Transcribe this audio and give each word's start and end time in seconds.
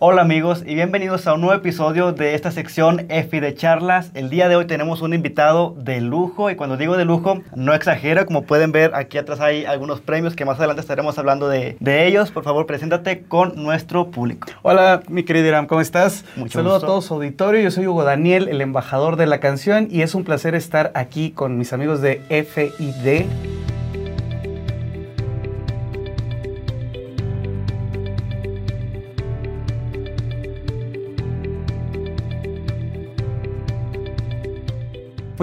Hola 0.00 0.22
amigos 0.22 0.64
y 0.66 0.74
bienvenidos 0.74 1.28
a 1.28 1.34
un 1.34 1.40
nuevo 1.40 1.54
episodio 1.54 2.10
de 2.10 2.34
esta 2.34 2.50
sección 2.50 3.06
EFI 3.10 3.38
de 3.38 3.54
charlas. 3.54 4.10
El 4.14 4.28
día 4.28 4.48
de 4.48 4.56
hoy 4.56 4.66
tenemos 4.66 5.02
un 5.02 5.14
invitado 5.14 5.72
de 5.78 6.00
lujo 6.00 6.50
y 6.50 6.56
cuando 6.56 6.76
digo 6.76 6.96
de 6.96 7.04
lujo 7.04 7.42
no 7.54 7.72
exagero, 7.74 8.26
como 8.26 8.42
pueden 8.42 8.72
ver 8.72 8.92
aquí 8.96 9.18
atrás 9.18 9.38
hay 9.38 9.64
algunos 9.64 10.00
premios 10.00 10.34
que 10.34 10.44
más 10.44 10.58
adelante 10.58 10.80
estaremos 10.80 11.16
hablando 11.16 11.48
de, 11.48 11.76
de 11.78 12.08
ellos. 12.08 12.32
Por 12.32 12.42
favor, 12.42 12.66
preséntate 12.66 13.22
con 13.22 13.54
nuestro 13.54 14.10
público. 14.10 14.48
Hola 14.62 15.00
mi 15.06 15.22
querido 15.22 15.46
Iram, 15.46 15.68
¿cómo 15.68 15.80
estás? 15.80 16.24
Mucho 16.34 16.58
Saludo 16.58 16.72
gusto. 16.74 16.86
a 16.86 16.88
todo 16.88 17.00
su 17.00 17.14
auditorio, 17.14 17.60
yo 17.60 17.70
soy 17.70 17.86
Hugo 17.86 18.02
Daniel, 18.02 18.48
el 18.48 18.60
embajador 18.62 19.14
de 19.14 19.26
la 19.26 19.38
canción 19.38 19.86
y 19.92 20.02
es 20.02 20.16
un 20.16 20.24
placer 20.24 20.56
estar 20.56 20.90
aquí 20.96 21.30
con 21.30 21.56
mis 21.56 21.72
amigos 21.72 22.00
de 22.00 22.20
FID. 22.28 23.26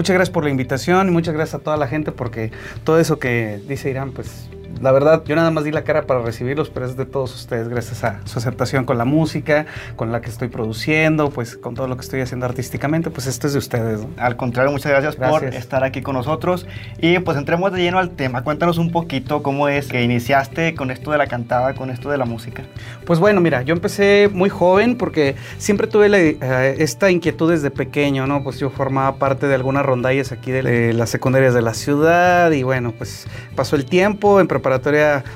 Muchas 0.02 0.14
gracias 0.14 0.34
por 0.34 0.42
la 0.42 0.50
invitación 0.50 1.06
y 1.06 1.10
muchas 1.12 1.32
gracias 1.32 1.60
a 1.60 1.62
toda 1.62 1.76
la 1.76 1.86
gente 1.86 2.10
porque 2.10 2.50
todo 2.82 2.98
eso 2.98 3.20
que 3.20 3.60
dice 3.68 3.88
Irán, 3.88 4.10
pues 4.10 4.48
la 4.82 4.90
verdad 4.90 5.22
yo 5.24 5.36
nada 5.36 5.50
más 5.50 5.62
di 5.62 5.70
la 5.70 5.84
cara 5.84 6.02
para 6.02 6.22
recibirlos, 6.22 6.68
pero 6.68 6.86
es 6.86 6.96
de 6.96 7.06
todos 7.06 7.32
ustedes 7.34 7.68
gracias 7.68 8.02
a 8.02 8.20
su 8.24 8.38
aceptación 8.40 8.84
con 8.84 8.98
la 8.98 9.04
música, 9.04 9.66
con 9.94 10.10
la 10.10 10.20
que 10.20 10.28
estoy 10.28 10.48
produciendo, 10.48 11.30
pues 11.30 11.56
con 11.56 11.74
todo 11.74 11.86
lo 11.86 11.96
que 11.96 12.02
estoy 12.02 12.20
haciendo 12.20 12.46
artísticamente, 12.46 13.10
pues 13.10 13.28
esto 13.28 13.46
es 13.46 13.52
de 13.52 13.60
ustedes. 13.60 14.00
¿no? 14.00 14.10
Al 14.16 14.36
contrario, 14.36 14.72
muchas 14.72 14.90
gracias, 14.90 15.14
por 15.16 15.44
estar 15.44 15.84
aquí 15.84 16.02
con 16.02 16.16
nosotros. 16.16 16.66
Y 16.98 17.20
pues 17.20 17.38
entremos 17.38 17.72
de 17.72 17.80
lleno 17.80 17.98
al 17.98 18.10
tema. 18.10 18.42
Cuéntanos 18.42 18.78
un 18.78 18.90
poquito 18.90 19.42
cómo 19.42 19.68
es 19.68 19.86
que 19.86 20.02
iniciaste 20.02 20.74
con 20.74 20.90
esto 20.90 21.12
de 21.12 21.18
la 21.18 21.28
cantada, 21.28 21.74
con 21.74 21.90
esto 21.90 22.10
de 22.10 22.18
la 22.18 22.24
música. 22.24 22.64
Pues 23.06 23.20
bueno, 23.20 23.40
mira, 23.40 23.62
yo 23.62 23.74
empecé 23.74 24.28
muy 24.32 24.48
joven 24.48 24.96
porque 24.96 25.36
siempre 25.58 25.86
tuve 25.86 26.08
la, 26.08 26.18
eh, 26.18 26.76
esta 26.78 27.08
inquietud 27.10 27.50
desde 27.50 27.70
pequeño, 27.70 28.26
¿no? 28.26 28.42
Pues 28.42 28.58
yo 28.58 28.68
formaba 28.68 29.14
parte 29.16 29.46
de 29.46 29.54
algunas 29.54 29.86
rondallas 29.86 30.32
aquí 30.32 30.50
de, 30.50 30.62
de 30.62 30.92
las 30.92 31.10
secundarias 31.10 31.54
de 31.54 31.62
la 31.62 31.74
ciudad 31.74 32.50
y 32.50 32.64
bueno, 32.64 32.92
pues 32.98 33.28
pasó 33.54 33.76
el 33.76 33.84
tiempo, 33.84 34.40
en 34.40 34.48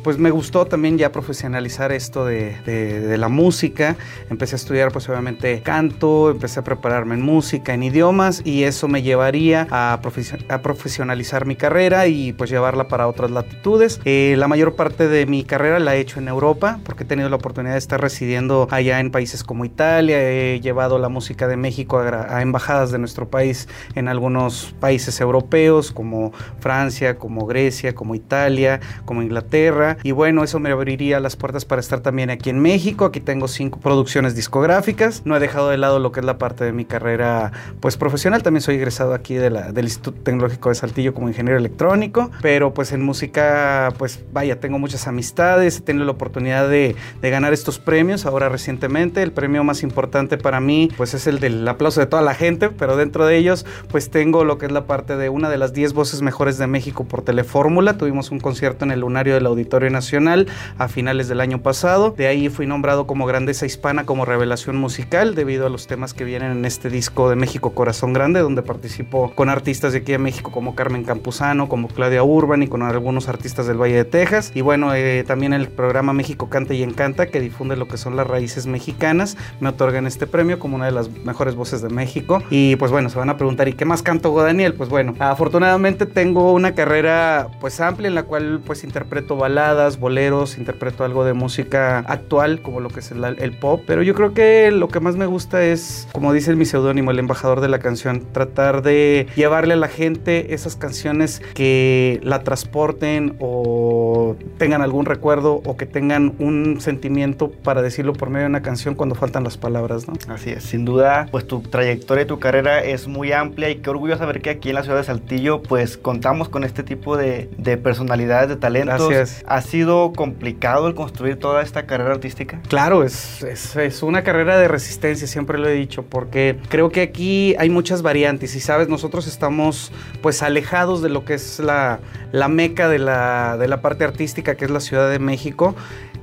pues 0.02 0.18
me 0.18 0.30
gustó 0.30 0.66
también 0.66 0.98
ya 0.98 1.12
profesionalizar 1.12 1.92
esto 1.92 2.24
de, 2.24 2.56
de- 2.64 3.16
la 3.16 3.28
música, 3.28 3.96
empecé 4.28 4.56
a 4.56 4.58
estudiar 4.58 4.92
pues 4.92 5.08
obviamente 5.08 5.62
canto, 5.62 6.30
empecé 6.30 6.60
a 6.60 6.64
prepararme 6.64 7.14
en 7.14 7.22
música, 7.22 7.72
en 7.72 7.82
idiomas 7.82 8.42
y 8.44 8.64
eso 8.64 8.88
me 8.88 9.02
llevaría 9.02 9.66
a, 9.70 10.00
a 10.48 10.62
profesionalizar 10.62 11.46
mi 11.46 11.56
carrera 11.56 12.06
y 12.06 12.32
pues 12.34 12.50
llevarla 12.50 12.88
para 12.88 13.08
otras 13.08 13.30
latitudes. 13.30 14.00
Eh, 14.04 14.34
la 14.38 14.48
mayor 14.48 14.74
parte 14.76 15.08
de 15.08 15.24
mi 15.26 15.44
carrera 15.44 15.78
la 15.78 15.96
he 15.96 16.00
hecho 16.00 16.18
en 16.20 16.28
Europa 16.28 16.78
porque 16.84 17.04
he 17.04 17.06
tenido 17.06 17.28
la 17.30 17.36
oportunidad 17.36 17.72
de 17.72 17.78
estar 17.78 18.00
residiendo 18.00 18.68
allá 18.70 19.00
en 19.00 19.10
países 19.10 19.42
como 19.42 19.64
Italia, 19.64 20.18
he 20.20 20.60
llevado 20.60 20.98
la 20.98 21.08
música 21.08 21.48
de 21.48 21.56
México 21.56 21.98
a, 21.98 22.42
embajadas 22.42 22.90
de 22.90 22.98
nuestro 22.98 23.28
país 23.28 23.68
en 23.94 24.08
algunos 24.08 24.74
países 24.80 25.20
europeos 25.20 25.90
como 25.92 26.32
Francia, 26.60 27.16
como 27.18 27.46
Grecia, 27.46 27.94
como 27.94 28.14
Italia, 28.14 28.80
Inglaterra 29.22 29.96
y 30.02 30.12
bueno, 30.12 30.44
eso 30.44 30.58
me 30.58 30.70
abriría 30.70 31.20
las 31.20 31.36
puertas 31.36 31.64
para 31.64 31.80
estar 31.80 32.00
también 32.00 32.30
aquí 32.30 32.50
en 32.50 32.58
México. 32.60 33.04
Aquí 33.06 33.20
tengo 33.20 33.48
cinco 33.48 33.78
producciones 33.80 34.34
discográficas. 34.34 35.22
No 35.24 35.36
he 35.36 35.40
dejado 35.40 35.68
de 35.70 35.76
lado 35.78 35.98
lo 35.98 36.12
que 36.12 36.20
es 36.20 36.26
la 36.26 36.38
parte 36.38 36.64
de 36.64 36.72
mi 36.72 36.84
carrera 36.84 37.52
pues 37.80 37.96
profesional. 37.96 38.42
También 38.42 38.62
soy 38.62 38.76
egresado 38.76 39.14
aquí 39.14 39.34
de 39.34 39.50
la- 39.50 39.72
del 39.72 39.84
Instituto 39.86 40.20
Tecnológico 40.22 40.68
de 40.68 40.74
Saltillo 40.74 41.14
como 41.14 41.28
ingeniero 41.28 41.58
electrónico, 41.58 42.30
pero 42.42 42.72
pues 42.74 42.92
en 42.92 43.02
música 43.02 43.92
pues 43.98 44.20
vaya, 44.32 44.60
tengo 44.60 44.78
muchas 44.78 45.06
amistades, 45.06 45.78
he 45.78 45.80
tenido 45.80 46.04
la 46.04 46.12
oportunidad 46.12 46.68
de, 46.68 46.96
de 47.20 47.30
ganar 47.30 47.52
estos 47.52 47.78
premios 47.78 48.26
ahora 48.26 48.48
recientemente. 48.48 49.22
El 49.22 49.32
premio 49.32 49.64
más 49.64 49.82
importante 49.82 50.38
para 50.38 50.60
mí 50.60 50.88
pues 50.96 51.14
es 51.14 51.26
el 51.26 51.40
del 51.40 51.66
aplauso 51.68 52.00
de 52.00 52.06
toda 52.06 52.22
la 52.22 52.34
gente, 52.34 52.70
pero 52.70 52.96
dentro 52.96 53.26
de 53.26 53.36
ellos 53.36 53.66
pues 53.90 54.10
tengo 54.10 54.44
lo 54.44 54.58
que 54.58 54.66
es 54.66 54.72
la 54.72 54.86
parte 54.86 55.16
de 55.16 55.28
una 55.28 55.48
de 55.50 55.58
las 55.58 55.72
10 55.72 55.92
voces 55.92 56.22
mejores 56.22 56.58
de 56.58 56.66
México 56.66 57.04
por 57.04 57.22
Telefórmula. 57.22 57.98
Tuvimos 57.98 58.30
un 58.30 58.40
concierto 58.40 58.84
en 58.84 58.90
el 58.90 59.04
Lunario 59.06 59.34
del 59.34 59.46
Auditorio 59.46 59.88
Nacional 59.88 60.48
a 60.78 60.88
finales 60.88 61.28
del 61.28 61.40
año 61.40 61.62
pasado. 61.62 62.12
De 62.16 62.26
ahí 62.26 62.48
fui 62.48 62.66
nombrado 62.66 63.06
como 63.06 63.24
Grandeza 63.24 63.66
Hispana 63.66 64.04
como 64.04 64.24
revelación 64.24 64.76
musical 64.76 65.36
debido 65.36 65.64
a 65.64 65.70
los 65.70 65.86
temas 65.86 66.12
que 66.12 66.24
vienen 66.24 66.50
en 66.50 66.64
este 66.64 66.90
disco 66.90 67.30
de 67.30 67.36
México 67.36 67.70
Corazón 67.70 68.12
Grande, 68.12 68.40
donde 68.40 68.62
participo 68.62 69.32
con 69.36 69.48
artistas 69.48 69.92
de 69.92 69.98
aquí 69.98 70.10
de 70.10 70.18
México 70.18 70.50
como 70.50 70.74
Carmen 70.74 71.04
Campuzano, 71.04 71.68
como 71.68 71.86
Claudia 71.86 72.24
Urban 72.24 72.64
y 72.64 72.66
con 72.66 72.82
algunos 72.82 73.28
artistas 73.28 73.68
del 73.68 73.80
Valle 73.80 73.94
de 73.94 74.04
Texas. 74.04 74.50
Y 74.54 74.60
bueno, 74.60 74.92
eh, 74.92 75.24
también 75.24 75.52
el 75.52 75.68
programa 75.68 76.12
México 76.12 76.48
Canta 76.48 76.74
y 76.74 76.82
Encanta, 76.82 77.26
que 77.26 77.40
difunde 77.40 77.76
lo 77.76 77.86
que 77.86 77.96
son 77.96 78.16
las 78.16 78.26
raíces 78.26 78.66
mexicanas, 78.66 79.36
me 79.60 79.68
otorgan 79.68 80.06
este 80.08 80.26
premio 80.26 80.58
como 80.58 80.74
una 80.74 80.86
de 80.86 80.92
las 80.92 81.10
mejores 81.10 81.54
voces 81.54 81.82
de 81.82 81.88
México. 81.88 82.42
Y 82.50 82.76
pues 82.76 82.90
bueno, 82.90 83.08
se 83.08 83.18
van 83.18 83.30
a 83.30 83.36
preguntar, 83.36 83.68
¿y 83.68 83.74
qué 83.74 83.84
más 83.84 84.02
canto 84.02 84.34
Daniel? 84.42 84.74
Pues 84.74 84.88
bueno, 84.88 85.14
afortunadamente 85.18 86.06
tengo 86.06 86.52
una 86.52 86.74
carrera 86.74 87.48
pues 87.60 87.80
amplia 87.80 88.08
en 88.08 88.14
la 88.14 88.24
cual 88.24 88.60
pues 88.64 88.84
interpreto 88.96 89.36
baladas, 89.36 90.00
boleros, 90.00 90.56
interpreto 90.56 91.04
algo 91.04 91.26
de 91.26 91.34
música 91.34 91.98
actual 91.98 92.62
como 92.62 92.80
lo 92.80 92.88
que 92.88 93.00
es 93.00 93.12
el, 93.12 93.58
pop, 93.58 93.82
pero 93.86 94.02
yo 94.02 94.14
creo 94.14 94.32
que 94.32 94.70
lo 94.70 94.88
que 94.88 95.00
más 95.00 95.16
me 95.16 95.26
gusta 95.26 95.62
es, 95.62 96.08
como 96.12 96.32
dice 96.32 96.56
mi 96.56 96.64
seudónimo, 96.64 97.10
el 97.10 97.18
embajador 97.18 97.60
de 97.60 97.68
la 97.68 97.78
canción, 97.78 98.22
tratar 98.32 98.80
de 98.80 99.26
llevarle 99.36 99.74
a 99.74 99.76
la 99.76 99.88
gente 99.88 100.54
esas 100.54 100.76
canciones 100.76 101.42
que 101.52 102.20
la 102.22 102.42
transporten 102.42 103.36
o 103.38 104.34
tengan 104.56 104.80
algún 104.80 105.04
recuerdo 105.04 105.60
o 105.66 105.76
que 105.76 105.84
tengan 105.84 106.34
un 106.38 106.80
sentimiento 106.80 107.50
para 107.50 107.82
decirlo 107.82 108.14
por 108.14 108.30
medio 108.30 108.44
de 108.44 108.50
una 108.50 108.62
canción 108.62 108.94
cuando 108.94 109.14
faltan 109.14 109.44
las 109.44 109.58
palabras, 109.58 110.08
¿no? 110.08 110.14
Así 110.32 110.48
es, 110.50 110.64
sin 110.64 110.86
duda, 110.86 111.28
pues 111.30 111.46
tu 111.46 111.60
trayectoria 111.60 112.22
y 112.22 112.26
tu 112.26 112.38
carrera 112.38 112.82
es 112.82 113.08
muy 113.08 113.32
amplia 113.32 113.68
y 113.68 113.76
qué 113.76 113.90
orgullo 113.90 114.16
saber 114.16 114.40
que 114.40 114.48
aquí 114.48 114.70
en 114.70 114.76
la 114.76 114.84
ciudad 114.84 114.96
de 114.96 115.04
Saltillo 115.04 115.62
pues 115.62 115.98
contamos 115.98 116.48
con 116.48 116.64
este 116.64 116.82
tipo 116.82 117.18
de, 117.18 117.50
de 117.58 117.76
personalidades, 117.76 118.48
de 118.48 118.56
talentos. 118.56 118.85
Gracias. 118.86 119.44
¿Ha 119.46 119.60
sido 119.60 120.12
complicado 120.12 120.88
el 120.88 120.94
construir 120.94 121.38
toda 121.38 121.62
esta 121.62 121.86
carrera 121.86 122.12
artística? 122.12 122.60
Claro, 122.68 123.04
es, 123.04 123.42
es, 123.42 123.76
es 123.76 124.02
una 124.02 124.22
carrera 124.22 124.58
de 124.58 124.68
resistencia, 124.68 125.26
siempre 125.26 125.58
lo 125.58 125.68
he 125.68 125.74
dicho, 125.74 126.04
porque 126.04 126.58
creo 126.68 126.90
que 126.90 127.02
aquí 127.02 127.54
hay 127.58 127.70
muchas 127.70 128.02
variantes 128.02 128.54
y 128.54 128.60
sabes, 128.60 128.88
nosotros 128.88 129.26
estamos 129.26 129.92
pues 130.22 130.42
alejados 130.42 131.02
de 131.02 131.08
lo 131.08 131.24
que 131.24 131.34
es 131.34 131.58
la, 131.58 132.00
la 132.32 132.48
meca 132.48 132.88
de 132.88 132.98
la, 132.98 133.56
de 133.58 133.68
la 133.68 133.80
parte 133.80 134.04
artística, 134.04 134.54
que 134.54 134.64
es 134.64 134.70
la 134.70 134.80
Ciudad 134.80 135.10
de 135.10 135.18
México. 135.18 135.74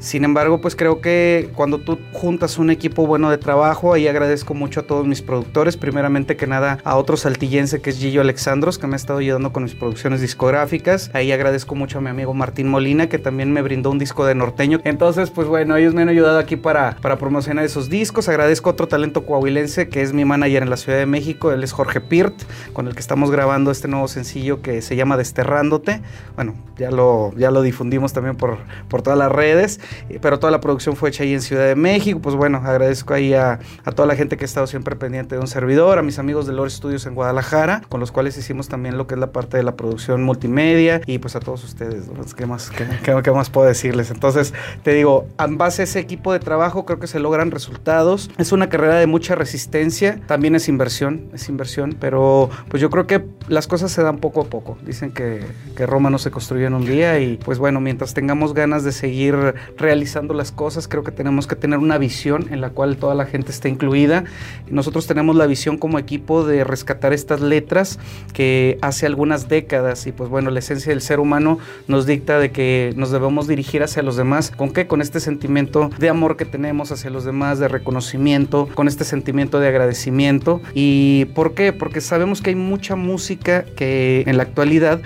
Sin 0.03 0.25
embargo, 0.25 0.59
pues 0.59 0.75
creo 0.75 0.99
que 0.99 1.49
cuando 1.55 1.77
tú 1.77 1.97
juntas 2.11 2.57
un 2.57 2.69
equipo 2.69 3.07
bueno 3.07 3.29
de 3.29 3.37
trabajo, 3.37 3.93
ahí 3.93 4.05
agradezco 4.05 4.53
mucho 4.53 4.81
a 4.81 4.83
todos 4.83 5.07
mis 5.07 5.21
productores, 5.21 5.77
primeramente 5.77 6.35
que 6.35 6.45
nada 6.45 6.79
a 6.83 6.97
otro 6.97 7.15
saltillense 7.15 7.79
que 7.79 7.89
es 7.89 7.99
Gillo 7.99 8.19
Alexandros, 8.19 8.77
que 8.77 8.85
me 8.85 8.95
ha 8.95 8.97
estado 8.97 9.19
ayudando 9.19 9.53
con 9.53 9.63
mis 9.63 9.75
producciones 9.75 10.19
discográficas. 10.19 11.09
Ahí 11.13 11.31
agradezco 11.31 11.73
mucho 11.75 11.99
a 11.99 12.01
mi 12.01 12.09
amigo 12.09 12.33
Martín 12.33 12.67
Molina, 12.67 13.07
que 13.07 13.17
también 13.17 13.53
me 13.53 13.61
brindó 13.61 13.91
un 13.91 13.97
disco 13.97 14.25
de 14.25 14.35
norteño. 14.35 14.81
Entonces, 14.83 15.29
pues 15.29 15.47
bueno, 15.47 15.77
ellos 15.77 15.93
me 15.93 16.01
han 16.01 16.09
ayudado 16.09 16.37
aquí 16.37 16.57
para, 16.57 16.97
para 17.01 17.17
promocionar 17.17 17.63
esos 17.63 17.89
discos. 17.89 18.27
Agradezco 18.27 18.69
a 18.69 18.73
otro 18.73 18.89
talento 18.89 19.25
coahuilense 19.25 19.87
que 19.87 20.01
es 20.01 20.11
mi 20.11 20.25
manager 20.25 20.63
en 20.63 20.69
la 20.69 20.75
Ciudad 20.75 20.97
de 20.97 21.05
México, 21.05 21.53
él 21.53 21.63
es 21.63 21.71
Jorge 21.71 22.01
Pirt, 22.01 22.33
con 22.73 22.89
el 22.89 22.93
que 22.93 22.99
estamos 22.99 23.31
grabando 23.31 23.71
este 23.71 23.87
nuevo 23.87 24.09
sencillo 24.09 24.61
que 24.61 24.81
se 24.81 24.97
llama 24.97 25.15
Desterrándote. 25.15 26.01
Bueno, 26.35 26.55
ya 26.77 26.91
lo, 26.91 27.33
ya 27.37 27.51
lo 27.51 27.61
difundimos 27.61 28.11
también 28.11 28.35
por, 28.35 28.57
por 28.89 29.01
todas 29.01 29.17
las 29.17 29.31
redes, 29.31 29.79
pero 30.21 30.39
toda 30.39 30.51
la 30.51 30.59
producción 30.59 30.95
fue 30.95 31.09
hecha 31.09 31.23
ahí 31.23 31.33
en 31.33 31.41
Ciudad 31.41 31.65
de 31.65 31.75
México. 31.75 32.19
Pues 32.21 32.35
bueno, 32.35 32.61
agradezco 32.63 33.13
ahí 33.13 33.33
a, 33.33 33.59
toda 33.95 34.07
la 34.07 34.15
gente 34.15 34.37
que 34.37 34.43
ha 34.43 34.47
estado 34.47 34.67
siempre 34.67 34.95
pendiente 34.95 35.35
de 35.35 35.41
un 35.41 35.47
servidor, 35.47 35.99
a 35.99 36.01
mis 36.01 36.19
amigos 36.19 36.47
de 36.47 36.53
Lore 36.53 36.69
Studios 36.69 37.05
en 37.05 37.15
Guadalajara, 37.15 37.81
con 37.89 37.99
los 37.99 38.11
cuales 38.11 38.37
hicimos 38.37 38.67
también 38.67 38.97
lo 38.97 39.07
que 39.07 39.15
es 39.15 39.19
la 39.19 39.31
parte 39.31 39.57
de 39.57 39.63
la 39.63 39.75
producción 39.75 40.23
multimedia 40.23 41.01
y 41.05 41.19
pues 41.19 41.35
a 41.35 41.39
todos 41.39 41.63
ustedes. 41.63 42.05
¿Qué, 42.35 42.45
más, 42.45 42.71
qué 42.71 43.31
más 43.31 43.49
puedo 43.49 43.67
decirles? 43.67 44.11
Entonces, 44.11 44.53
te 44.83 44.93
digo, 44.93 45.27
en 45.39 45.57
base 45.57 45.81
a 45.81 45.85
ese 45.85 45.99
equipo 45.99 46.33
de 46.33 46.39
trabajo 46.39 46.85
creo 46.85 46.99
que 46.99 47.07
se 47.07 47.19
logran 47.19 47.51
resultados. 47.51 48.29
Es 48.37 48.51
una 48.51 48.69
carrera 48.69 48.95
de 48.95 49.07
mucha 49.07 49.35
resistencia, 49.35 50.19
también 50.27 50.55
es 50.55 50.67
inversión, 50.67 51.29
es 51.33 51.49
inversión, 51.49 51.95
pero 51.99 52.49
pues 52.69 52.81
yo 52.81 52.89
creo 52.89 53.07
que 53.07 53.25
las 53.47 53.67
cosas 53.67 53.91
se 53.91 54.01
dan 54.03 54.17
poco 54.17 54.41
a 54.41 54.45
poco. 54.45 54.77
Dicen 54.85 55.11
que, 55.11 55.41
que 55.75 55.85
Roma 55.85 56.09
no 56.09 56.17
se 56.17 56.31
construye 56.31 56.65
en 56.65 56.73
un 56.73 56.85
día 56.85 57.19
y 57.19 57.37
pues 57.37 57.59
bueno, 57.59 57.79
mientras 57.79 58.13
tengamos 58.13 58.53
ganas 58.53 58.83
de 58.83 58.91
seguir 58.91 59.55
realizando 59.83 60.33
las 60.33 60.51
cosas, 60.51 60.87
creo 60.87 61.03
que 61.03 61.11
tenemos 61.11 61.45
que 61.45 61.55
tener 61.55 61.77
una 61.77 61.97
visión 61.99 62.47
en 62.51 62.61
la 62.61 62.71
cual 62.71 62.97
toda 62.97 63.13
la 63.13 63.25
gente 63.25 63.51
esté 63.51 63.69
incluida. 63.69 64.23
Nosotros 64.69 65.05
tenemos 65.05 65.35
la 65.35 65.45
visión 65.45 65.77
como 65.77 65.99
equipo 65.99 66.43
de 66.45 66.63
rescatar 66.63 67.13
estas 67.13 67.41
letras 67.41 67.99
que 68.33 68.79
hace 68.81 69.05
algunas 69.05 69.49
décadas 69.49 70.07
y 70.07 70.11
pues 70.11 70.29
bueno, 70.29 70.49
la 70.49 70.59
esencia 70.59 70.91
del 70.91 71.01
ser 71.01 71.19
humano 71.19 71.59
nos 71.87 72.05
dicta 72.05 72.39
de 72.39 72.51
que 72.51 72.93
nos 72.95 73.11
debemos 73.11 73.47
dirigir 73.47 73.83
hacia 73.83 74.01
los 74.01 74.15
demás. 74.15 74.51
¿Con 74.51 74.71
qué? 74.71 74.87
Con 74.87 75.01
este 75.01 75.19
sentimiento 75.19 75.89
de 75.99 76.09
amor 76.09 76.37
que 76.37 76.45
tenemos 76.45 76.91
hacia 76.91 77.09
los 77.09 77.25
demás, 77.25 77.59
de 77.59 77.67
reconocimiento, 77.67 78.69
con 78.73 78.87
este 78.87 79.03
sentimiento 79.03 79.59
de 79.59 79.67
agradecimiento. 79.67 80.61
¿Y 80.73 81.25
por 81.35 81.53
qué? 81.53 81.73
Porque 81.73 82.01
sabemos 82.01 82.41
que 82.41 82.51
hay 82.51 82.55
mucha 82.55 82.95
música 82.95 83.65
que 83.75 84.23
en 84.25 84.37
la 84.37 84.43
actualidad 84.43 85.01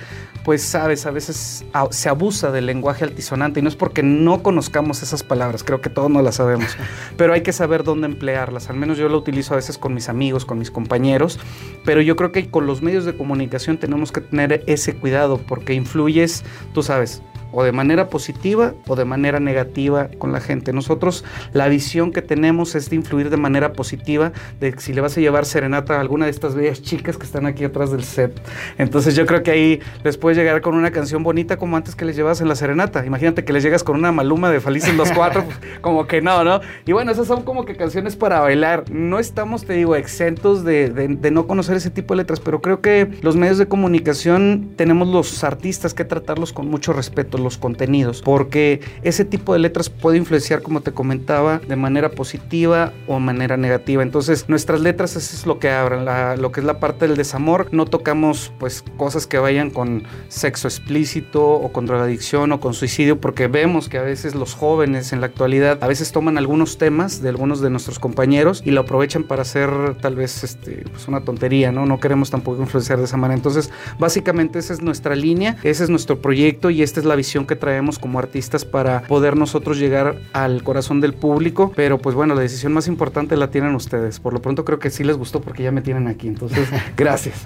pues 0.47 0.61
sabes, 0.61 1.05
a 1.05 1.11
veces 1.11 1.65
se 1.89 2.07
abusa 2.07 2.51
del 2.51 2.67
lenguaje 2.67 3.03
altisonante 3.03 3.59
y 3.59 3.63
no 3.63 3.67
es 3.67 3.75
porque 3.75 4.01
no 4.01 4.43
conozcamos 4.43 5.03
esas 5.03 5.21
palabras, 5.21 5.61
creo 5.61 5.81
que 5.81 5.89
todos 5.89 6.09
no 6.09 6.21
las 6.21 6.35
sabemos, 6.35 6.77
pero 7.17 7.33
hay 7.33 7.41
que 7.41 7.51
saber 7.51 7.83
dónde 7.83 8.07
emplearlas, 8.07 8.69
al 8.69 8.77
menos 8.77 8.97
yo 8.97 9.09
lo 9.09 9.17
utilizo 9.17 9.55
a 9.55 9.57
veces 9.57 9.77
con 9.77 9.93
mis 9.93 10.07
amigos, 10.07 10.45
con 10.45 10.57
mis 10.57 10.71
compañeros, 10.71 11.37
pero 11.83 11.99
yo 11.99 12.15
creo 12.15 12.31
que 12.31 12.49
con 12.49 12.65
los 12.65 12.81
medios 12.81 13.03
de 13.03 13.17
comunicación 13.17 13.77
tenemos 13.77 14.13
que 14.13 14.21
tener 14.21 14.63
ese 14.67 14.95
cuidado 14.95 15.37
porque 15.37 15.73
influyes, 15.73 16.45
tú 16.73 16.81
sabes, 16.81 17.21
o 17.51 17.63
de 17.63 17.71
manera 17.71 18.09
positiva 18.09 18.73
o 18.87 18.95
de 18.95 19.05
manera 19.05 19.39
negativa 19.39 20.09
con 20.17 20.31
la 20.31 20.39
gente. 20.39 20.73
Nosotros 20.73 21.23
la 21.53 21.67
visión 21.67 22.11
que 22.11 22.21
tenemos 22.21 22.75
es 22.75 22.89
de 22.89 22.95
influir 22.95 23.29
de 23.29 23.37
manera 23.37 23.73
positiva, 23.73 24.31
de 24.59 24.73
si 24.79 24.93
le 24.93 25.01
vas 25.01 25.17
a 25.17 25.21
llevar 25.21 25.45
serenata 25.45 25.97
a 25.97 26.01
alguna 26.01 26.25
de 26.25 26.31
estas 26.31 26.55
bellas 26.55 26.81
chicas 26.81 27.17
que 27.17 27.25
están 27.25 27.45
aquí 27.45 27.63
atrás 27.63 27.91
del 27.91 28.03
set. 28.03 28.39
Entonces 28.77 29.15
yo 29.15 29.25
creo 29.25 29.43
que 29.43 29.51
ahí 29.51 29.79
les 30.03 30.17
puedes 30.17 30.37
llegar 30.37 30.61
con 30.61 30.75
una 30.75 30.91
canción 30.91 31.23
bonita 31.23 31.57
como 31.57 31.77
antes 31.77 31.95
que 31.95 32.05
les 32.05 32.15
llevas 32.15 32.41
en 32.41 32.47
la 32.47 32.55
serenata. 32.55 33.05
Imagínate 33.05 33.43
que 33.43 33.53
les 33.53 33.63
llegas 33.63 33.83
con 33.83 33.95
una 33.95 34.11
maluma 34.11 34.49
de 34.49 34.59
Felices 34.59 34.95
los 34.95 35.11
Cuatro, 35.11 35.43
pues, 35.45 35.57
como 35.81 36.07
que 36.07 36.21
no, 36.21 36.43
¿no? 36.43 36.61
Y 36.85 36.91
bueno, 36.91 37.11
esas 37.11 37.27
son 37.27 37.43
como 37.43 37.65
que 37.65 37.75
canciones 37.75 38.15
para 38.15 38.39
bailar. 38.39 38.89
No 38.91 39.19
estamos, 39.19 39.65
te 39.65 39.73
digo, 39.73 39.95
exentos 39.95 40.63
de, 40.63 40.89
de 40.89 41.31
no 41.31 41.47
conocer 41.47 41.77
ese 41.77 41.89
tipo 41.89 42.13
de 42.13 42.17
letras, 42.19 42.39
pero 42.39 42.61
creo 42.61 42.81
que 42.81 43.09
los 43.21 43.35
medios 43.35 43.57
de 43.57 43.67
comunicación 43.67 44.73
tenemos 44.75 45.07
los 45.07 45.43
artistas 45.43 45.93
que 45.93 46.05
tratarlos 46.05 46.53
con 46.53 46.67
mucho 46.67 46.93
respeto 46.93 47.36
los 47.39 47.57
contenidos, 47.57 48.21
porque 48.21 48.81
ese 49.03 49.25
tipo 49.25 49.53
de 49.53 49.59
letras 49.59 49.89
puede 49.89 50.17
influenciar, 50.17 50.61
como 50.61 50.81
te 50.81 50.91
comentaba, 50.91 51.59
de 51.59 51.75
manera 51.75 52.09
positiva 52.09 52.93
o 53.07 53.19
manera 53.19 53.57
negativa. 53.57 54.03
Entonces, 54.03 54.45
nuestras 54.47 54.81
letras 54.81 55.15
eso 55.15 55.35
es 55.35 55.45
lo 55.45 55.59
que 55.59 55.69
abren, 55.69 56.05
lo 56.41 56.51
que 56.51 56.59
es 56.59 56.65
la 56.65 56.79
parte 56.79 57.07
del 57.07 57.17
desamor. 57.17 57.67
No 57.71 57.85
tocamos 57.85 58.51
pues 58.59 58.83
cosas 58.97 59.27
que 59.27 59.37
vayan 59.37 59.69
con 59.69 60.03
sexo 60.27 60.67
explícito 60.67 61.45
o 61.45 61.71
con 61.71 61.85
drogadicción 61.85 62.51
o 62.51 62.59
con 62.59 62.73
suicidio, 62.73 63.19
porque 63.19 63.47
vemos 63.47 63.89
que 63.89 63.97
a 63.97 64.03
veces 64.03 64.35
los 64.35 64.53
jóvenes 64.53 65.13
en 65.13 65.21
la 65.21 65.27
actualidad 65.27 65.79
a 65.81 65.87
veces 65.87 66.11
toman 66.11 66.37
algunos 66.37 66.77
temas 66.77 67.21
de 67.21 67.29
algunos 67.29 67.61
de 67.61 67.69
nuestros 67.69 67.99
compañeros 67.99 68.61
y 68.65 68.71
lo 68.71 68.81
aprovechan 68.81 69.23
para 69.23 69.43
hacer 69.43 69.69
tal 70.01 70.15
vez 70.15 70.43
este, 70.43 70.83
pues 70.91 71.07
una 71.07 71.21
tontería, 71.21 71.71
¿no? 71.71 71.85
No 71.85 71.99
queremos 71.99 72.29
tampoco 72.29 72.61
influenciar 72.61 72.99
de 72.99 73.05
esa 73.05 73.17
manera. 73.17 73.37
Entonces, 73.37 73.69
básicamente 73.99 74.59
esa 74.59 74.73
es 74.73 74.81
nuestra 74.81 75.15
línea, 75.15 75.57
ese 75.63 75.83
es 75.83 75.89
nuestro 75.89 76.21
proyecto 76.21 76.69
y 76.69 76.81
esta 76.81 76.99
es 76.99 77.05
la 77.05 77.15
visión 77.15 77.26
que 77.27 77.55
traemos 77.55 77.99
como 77.99 78.19
artistas 78.19 78.65
para 78.65 79.01
poder 79.03 79.35
nosotros 79.35 79.77
llegar 79.79 80.17
al 80.33 80.63
corazón 80.63 81.01
del 81.01 81.13
público. 81.13 81.71
Pero 81.75 81.97
pues 81.97 82.15
bueno, 82.15 82.35
la 82.35 82.41
decisión 82.41 82.73
más 82.73 82.87
importante 82.87 83.35
la 83.37 83.49
tienen 83.49 83.75
ustedes. 83.75 84.19
Por 84.19 84.33
lo 84.33 84.41
pronto 84.41 84.65
creo 84.65 84.79
que 84.79 84.89
sí 84.89 85.03
les 85.03 85.17
gustó 85.17 85.41
porque 85.41 85.63
ya 85.63 85.71
me 85.71 85.81
tienen 85.81 86.07
aquí. 86.07 86.27
Entonces, 86.27 86.69
gracias. 86.97 87.45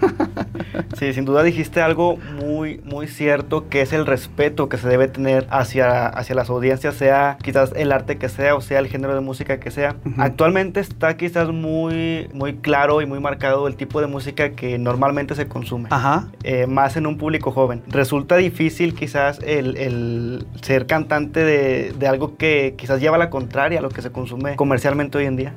Sí, 0.98 1.14
sin 1.14 1.26
duda 1.26 1.44
dijiste 1.44 1.82
algo 1.82 2.18
muy, 2.18 2.80
muy 2.84 3.08
cierto, 3.08 3.70
que 3.70 3.82
es 3.82 3.94
el 3.94 4.06
respeto 4.06 4.70
que 4.70 4.78
se 4.78 4.88
debe 4.88 5.08
tener 5.08 5.48
hacia, 5.50 6.08
hacia 6.08 6.36
las 6.36 6.50
audiencias, 6.50 6.96
sea 6.96 7.38
quizás 7.42 7.74
el 7.76 7.92
arte 7.92 8.18
que 8.18 8.30
sea 8.30 8.56
o 8.56 8.62
sea 8.62 8.80
el 8.80 8.88
género 8.88 9.16
de 9.16 9.22
música 9.22 9.60
que 9.60 9.72
sea. 9.72 9.96
Actualmente 10.18 10.80
está 10.80 11.18
quizás 11.18 11.50
muy, 11.50 12.30
muy 12.34 12.56
claro 12.56 13.02
y 13.02 13.06
muy 13.06 13.20
marcado 13.20 13.68
el 13.68 13.76
tipo 13.76 14.02
de 14.02 14.08
música 14.08 14.52
que 14.52 14.78
normalmente 14.78 15.36
se 15.36 15.48
consume, 15.48 15.88
Ajá. 15.92 16.28
Eh, 16.44 16.68
más 16.68 16.98
en 16.98 17.08
un 17.08 17.18
público 17.18 17.52
joven. 17.52 17.82
Resulta 17.88 18.36
difícil 18.38 18.94
quizás 18.94 19.40
el, 19.44 19.71
el 19.78 20.46
ser 20.62 20.86
cantante 20.86 21.44
de, 21.44 21.94
de, 21.98 22.08
algo 22.08 22.38
que 22.38 22.76
quizás 22.78 23.00
lleva 23.00 23.18
la 23.18 23.30
contraria 23.30 23.80
a 23.80 23.82
lo 23.82 23.90
que 23.90 24.02
se 24.02 24.12
consume 24.12 24.56
comercialmente 24.56 25.18
hoy 25.18 25.26
en 25.26 25.36
día? 25.36 25.54